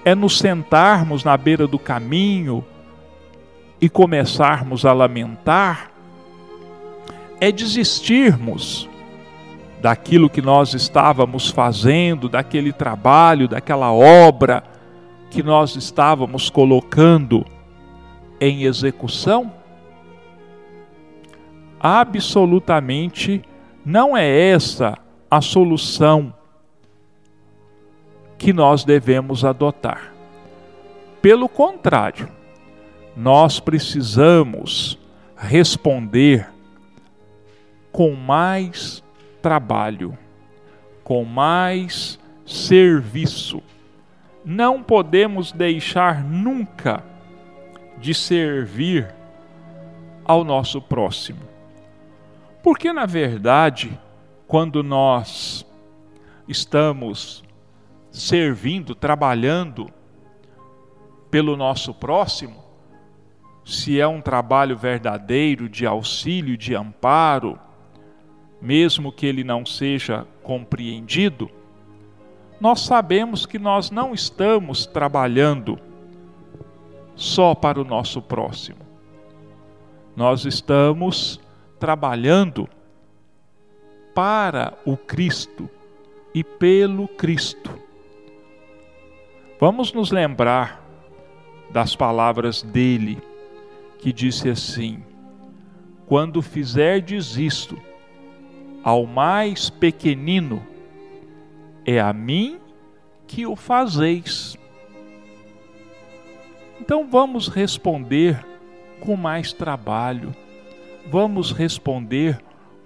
É 0.04 0.16
nos 0.16 0.40
sentarmos 0.40 1.24
na 1.24 1.38
beira 1.38 1.68
do 1.68 1.78
caminho 1.78 2.66
e 3.80 3.88
começarmos 3.88 4.84
a 4.84 4.94
lamentar, 4.94 5.92
é 7.40 7.52
desistirmos 7.52 8.90
daquilo 9.80 10.28
que 10.28 10.42
nós 10.42 10.74
estávamos 10.74 11.52
fazendo, 11.52 12.28
daquele 12.28 12.74
trabalho, 12.74 13.48
daquela 13.48 13.92
obra 13.92 14.64
que 15.30 15.44
nós 15.44 15.76
estávamos 15.76 16.50
colocando 16.50 17.46
em 18.42 18.64
execução? 18.64 19.63
Absolutamente 21.86 23.44
não 23.86 24.16
é 24.16 24.50
essa 24.52 24.98
a 25.30 25.42
solução 25.42 26.34
que 28.38 28.54
nós 28.54 28.86
devemos 28.86 29.44
adotar. 29.44 30.14
Pelo 31.22 31.50
contrário, 31.50 32.30
nós 33.18 33.60
precisamos 33.60 34.98
responder 35.36 36.50
com 37.92 38.16
mais 38.16 39.04
trabalho, 39.42 40.18
com 41.04 41.26
mais 41.26 42.18
serviço. 42.46 43.62
Não 44.46 44.82
podemos 44.82 45.52
deixar 45.52 46.24
nunca 46.24 47.04
de 47.98 48.14
servir 48.14 49.14
ao 50.24 50.46
nosso 50.46 50.82
próximo. 50.82 51.53
Porque, 52.64 52.94
na 52.94 53.06
verdade, 53.06 54.00
quando 54.48 54.82
nós 54.82 55.66
estamos 56.48 57.44
servindo, 58.10 58.96
trabalhando 58.96 59.92
pelo 61.30 61.58
nosso 61.58 61.94
próximo, 61.94 62.64
se 63.66 64.00
é 64.00 64.08
um 64.08 64.22
trabalho 64.22 64.78
verdadeiro 64.78 65.68
de 65.68 65.86
auxílio, 65.86 66.56
de 66.56 66.74
amparo, 66.74 67.60
mesmo 68.62 69.12
que 69.12 69.26
ele 69.26 69.44
não 69.44 69.66
seja 69.66 70.26
compreendido, 70.42 71.52
nós 72.62 72.80
sabemos 72.80 73.46
que 73.46 73.60
nós 73.60 73.92
não 73.92 74.14
estamos 74.14 74.86
trabalhando 74.86 75.78
só 77.14 77.54
para 77.54 77.82
o 77.82 77.84
nosso 77.84 78.22
próximo. 78.22 78.80
Nós 80.16 80.46
estamos 80.46 81.43
trabalhando 81.84 82.70
para 84.16 84.74
o 84.86 84.96
Cristo 84.96 85.70
e 86.34 86.42
pelo 86.42 87.10
Cristo. 87.10 87.78
Vamos 89.60 89.92
nos 89.92 90.10
lembrar 90.10 90.82
das 91.72 91.94
palavras 91.94 92.62
dele, 92.62 93.22
que 94.00 94.14
disse 94.14 94.48
assim: 94.48 95.04
Quando 96.06 96.42
fizerdes 96.42 97.36
isto 97.36 97.78
ao 98.82 99.06
mais 99.06 99.70
pequenino, 99.70 100.66
é 101.86 102.00
a 102.00 102.14
mim 102.14 102.62
que 103.28 103.46
o 103.46 103.58
fazeis. 103.58 104.56
Então 106.80 107.10
vamos 107.10 107.50
responder 107.50 108.42
com 109.02 109.18
mais 109.18 109.52
trabalho, 109.52 110.34
vamos 111.10 111.52
responder 111.52 112.40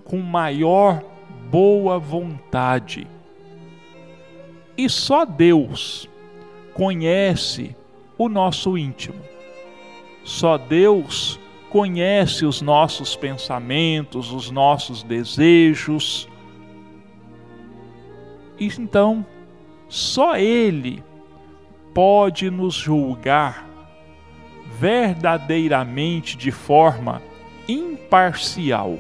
com 0.03 0.18
maior 0.18 1.03
boa 1.49 1.99
vontade. 1.99 3.07
E 4.78 4.89
só 4.89 5.26
Deus 5.26 6.09
conhece 6.74 7.76
o 8.18 8.30
nosso 8.30 8.78
íntimo. 8.78 9.20
Só 10.24 10.57
Deus 10.57 11.39
conhece 11.70 12.45
os 12.45 12.61
nossos 12.61 13.15
pensamentos, 13.15 14.32
os 14.32 14.51
nossos 14.51 15.03
desejos. 15.03 16.28
E 18.59 18.68
então, 18.68 19.26
só 19.88 20.38
Ele 20.38 21.03
pode 21.93 22.49
nos 22.49 22.76
julgar 22.76 23.68
verdadeiramente 24.80 26.38
de 26.38 26.51
forma 26.51 27.22
imparcial. 27.68 28.97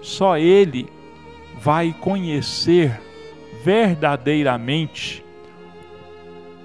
Só 0.00 0.36
Ele 0.36 0.88
vai 1.58 1.94
conhecer 2.00 3.00
verdadeiramente 3.64 5.24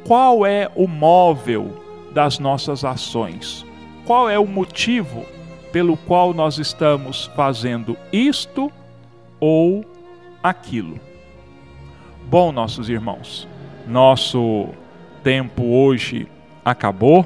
qual 0.04 0.46
é 0.46 0.72
o 0.76 0.88
móvel 0.88 1.84
das 2.12 2.40
nossas 2.40 2.84
ações, 2.84 3.66
qual 4.06 4.30
é 4.30 4.40
o 4.40 4.48
motivo 4.48 5.26
pelo 5.72 5.98
qual 5.98 6.34
nós 6.34 6.58
estamos 6.58 7.26
fazendo 7.36 7.98
isto 8.12 8.72
ou 9.40 9.86
aquilo. 10.42 11.00
Bom, 12.28 12.52
nossos 12.52 12.90
irmãos, 12.90 13.48
nosso 13.86 14.70
tempo 15.24 15.64
hoje 15.64 16.28
acabou. 16.64 17.26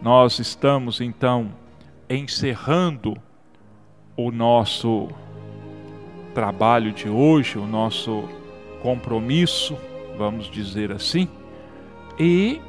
Nós 0.00 0.38
estamos 0.38 1.00
então 1.00 1.50
encerrando 2.08 3.16
o 4.16 4.30
nosso 4.30 5.08
trabalho 6.32 6.92
de 6.92 7.08
hoje, 7.08 7.58
o 7.58 7.66
nosso 7.66 8.28
compromisso, 8.80 9.76
vamos 10.16 10.48
dizer 10.48 10.92
assim, 10.92 11.28
e 12.16 12.60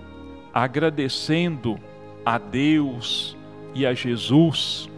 agradecendo 0.52 1.80
a 2.26 2.40
Deus 2.40 3.38
e 3.76 3.86
a 3.86 3.94
Jesus, 3.94 4.90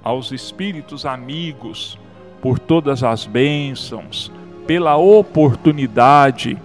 aos 0.00 0.30
espíritos 0.30 1.04
amigos, 1.04 1.98
por 2.40 2.60
todas 2.60 3.02
as 3.02 3.26
bênçãos, 3.26 4.30
pela 4.64 4.96
oportunidade 4.96 6.56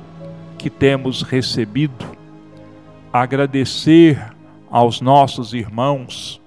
que 0.55 0.69
temos 0.69 1.23
recebido, 1.23 2.05
agradecer 3.11 4.34
aos 4.75 4.99
nossos 4.99 5.53
irmãos 5.53 6.41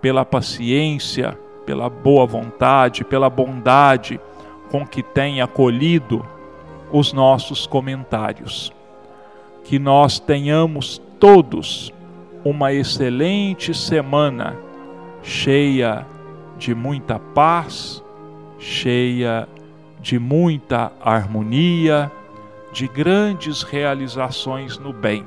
pela 0.00 0.24
paciência, 0.24 1.38
pela 1.64 1.88
boa 1.88 2.26
vontade, 2.26 3.04
pela 3.04 3.30
bondade 3.30 4.18
com 4.72 4.84
que 4.84 5.00
tem 5.00 5.40
acolhido 5.40 6.26
os 6.90 7.12
nossos 7.12 7.64
comentários. 7.64 8.72
Que 9.62 9.78
nós 9.78 10.18
tenhamos 10.18 11.00
todos 11.20 11.92
uma 12.44 12.72
excelente 12.72 13.72
semana, 13.72 14.56
cheia 15.22 16.04
de 16.58 16.74
muita 16.74 17.20
paz, 17.20 18.02
cheia 18.58 19.48
de 20.00 20.18
muita 20.18 20.90
harmonia, 21.00 22.10
de 22.72 22.88
grandes 22.88 23.62
realizações 23.62 24.76
no 24.76 24.92
bem. 24.92 25.24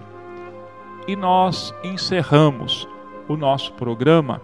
E 1.07 1.15
nós 1.15 1.73
encerramos 1.83 2.87
o 3.27 3.37
nosso 3.37 3.71
programa 3.73 4.41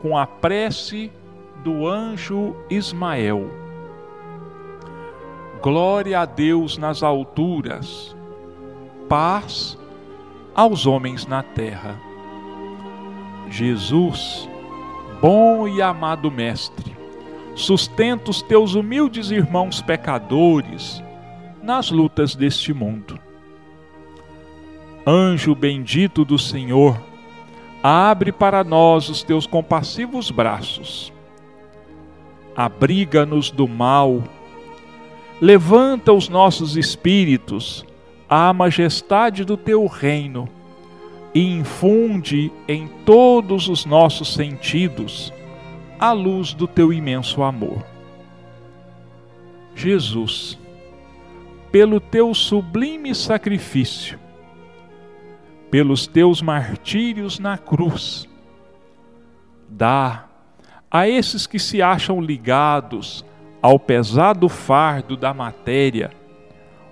com 0.00 0.16
a 0.16 0.26
prece 0.26 1.12
do 1.62 1.86
anjo 1.86 2.56
Ismael. 2.70 3.50
Glória 5.60 6.20
a 6.20 6.24
Deus 6.24 6.78
nas 6.78 7.02
alturas, 7.02 8.16
paz 9.08 9.78
aos 10.54 10.86
homens 10.86 11.26
na 11.26 11.42
terra. 11.42 12.00
Jesus, 13.50 14.48
bom 15.20 15.66
e 15.68 15.82
amado 15.82 16.30
Mestre, 16.30 16.96
sustenta 17.54 18.30
os 18.30 18.40
teus 18.40 18.74
humildes 18.74 19.30
irmãos 19.30 19.82
pecadores 19.82 21.02
nas 21.62 21.90
lutas 21.90 22.34
deste 22.34 22.72
mundo. 22.72 23.27
Anjo 25.08 25.54
bendito 25.54 26.24
do 26.24 26.38
Senhor, 26.38 27.00
abre 27.82 28.30
para 28.30 28.62
nós 28.62 29.08
os 29.08 29.22
teus 29.22 29.46
compassivos 29.46 30.30
braços 30.30 31.12
abriga-nos 32.58 33.52
do 33.52 33.68
mal, 33.68 34.24
levanta 35.40 36.12
os 36.12 36.28
nossos 36.28 36.76
espíritos 36.76 37.86
à 38.28 38.52
majestade 38.52 39.44
do 39.44 39.56
teu 39.56 39.86
reino 39.86 40.48
e 41.32 41.40
infunde 41.40 42.50
em 42.66 42.88
todos 43.06 43.68
os 43.68 43.86
nossos 43.86 44.34
sentidos 44.34 45.32
a 46.00 46.10
luz 46.10 46.52
do 46.52 46.66
teu 46.66 46.92
imenso 46.92 47.44
amor. 47.44 47.86
Jesus, 49.76 50.58
pelo 51.70 52.00
teu 52.00 52.34
sublime 52.34 53.14
sacrifício, 53.14 54.18
pelos 55.70 56.06
teus 56.06 56.40
martírios 56.40 57.38
na 57.38 57.58
cruz, 57.58 58.28
dá 59.68 60.26
a 60.90 61.08
esses 61.08 61.46
que 61.46 61.58
se 61.58 61.82
acham 61.82 62.20
ligados 62.20 63.24
ao 63.60 63.78
pesado 63.78 64.48
fardo 64.48 65.16
da 65.16 65.34
matéria, 65.34 66.10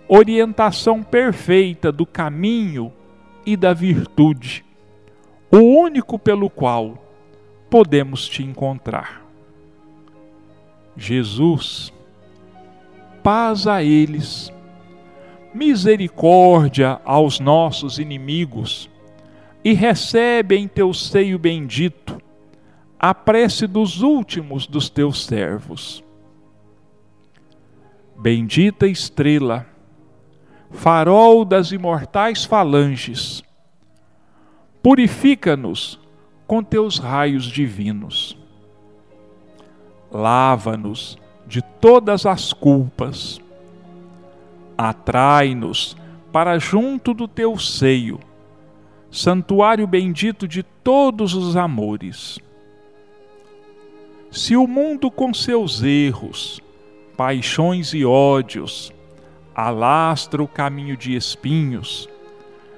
orientação 0.09 1.03
perfeita 1.03 1.91
do 1.91 2.05
caminho 2.05 2.93
e 3.45 3.57
da 3.57 3.73
virtude, 3.73 4.65
o 5.51 5.59
único 5.59 6.19
pelo 6.19 6.51
qual 6.51 6.99
podemos 7.71 8.29
te 8.29 8.43
encontrar. 8.43 9.23
Jesus, 10.97 11.93
paz 13.23 13.67
a 13.67 13.83
eles, 13.83 14.53
misericórdia 15.57 17.01
aos 17.05 17.41
nossos 17.41 17.99
inimigos, 17.99 18.91
e 19.65 19.73
recebe 19.73 20.55
em 20.57 20.69
teu 20.69 20.93
seio 20.93 21.39
bendito 21.39 22.21
a 22.99 23.15
prece 23.15 23.67
dos 23.67 24.03
últimos 24.03 24.67
dos 24.67 24.89
teus 24.89 25.25
servos. 25.25 26.05
Bendita 28.19 28.87
estrela, 28.87 29.67
farol 30.71 31.45
das 31.45 31.73
imortais 31.73 32.45
falanges, 32.45 33.43
purifica-nos 34.83 35.99
com 36.47 36.63
teus 36.63 36.99
raios 36.99 37.45
divinos. 37.45 38.39
Lava-nos 40.13 41.19
de 41.47 41.61
todas 41.61 42.25
as 42.25 42.53
culpas. 42.53 43.41
Atrai-nos 44.77 45.97
para 46.33 46.59
junto 46.59 47.15
do 47.15 47.27
teu 47.27 47.59
seio, 47.59 48.21
santuário 49.11 49.87
bendito 49.87 50.47
de 50.47 50.63
todos 50.63 51.35
os 51.35 51.57
amores. 51.57 52.39
Se 54.31 54.57
o 54.57 54.67
mundo 54.67 55.11
com 55.11 55.33
seus 55.33 55.83
erros, 55.83 56.61
paixões 57.17 57.95
e 57.95 58.05
ódios 58.05 58.93
alastra 59.55 60.43
o 60.43 60.47
caminho 60.47 60.95
de 60.95 61.17
espinhos, 61.17 62.07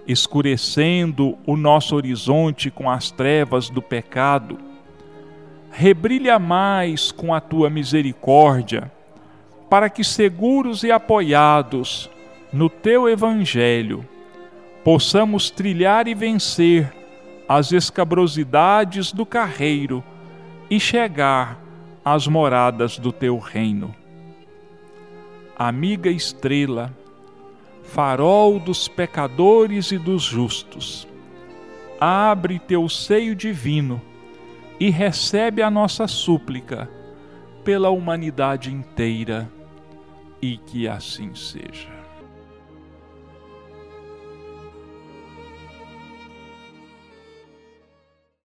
escurecendo 0.07 1.36
o 1.44 1.57
nosso 1.57 1.96
horizonte 1.96 2.70
com 2.70 2.88
as 2.88 3.11
trevas 3.11 3.68
do 3.68 3.82
pecado, 3.82 4.57
rebrilha 5.70 6.38
mais 6.38 7.11
com 7.11 7.34
a 7.34 7.40
tua 7.40 7.68
misericórdia, 7.68 8.92
para 9.68 9.90
que 9.90 10.02
seguros 10.02 10.82
e 10.82 10.90
apoiados 10.90 12.10
no 12.52 12.70
teu 12.70 13.08
evangelho 13.08 14.06
possamos 14.82 15.50
trilhar 15.50 16.08
e 16.08 16.14
vencer 16.14 16.92
as 17.48 17.72
escabrosidades 17.72 19.12
do 19.12 19.26
carreiro 19.26 20.02
e 20.70 20.78
chegar 20.78 21.58
às 22.04 22.26
moradas 22.26 22.98
do 22.98 23.12
teu 23.12 23.38
reino. 23.38 23.94
Amiga 25.58 26.10
estrela, 26.10 26.94
farol 27.82 28.58
dos 28.60 28.86
pecadores 28.86 29.90
e 29.90 29.98
dos 29.98 30.22
justos, 30.22 31.08
abre 32.00 32.58
teu 32.58 32.88
seio 32.88 33.34
divino 33.34 34.00
e 34.78 34.88
recebe 34.90 35.62
a 35.62 35.70
nossa 35.70 36.06
súplica 36.06 36.88
pela 37.64 37.90
humanidade 37.90 38.72
inteira, 38.72 39.50
e 40.41 40.59
que 40.59 40.89
assim 40.89 41.34
seja. 41.34 41.97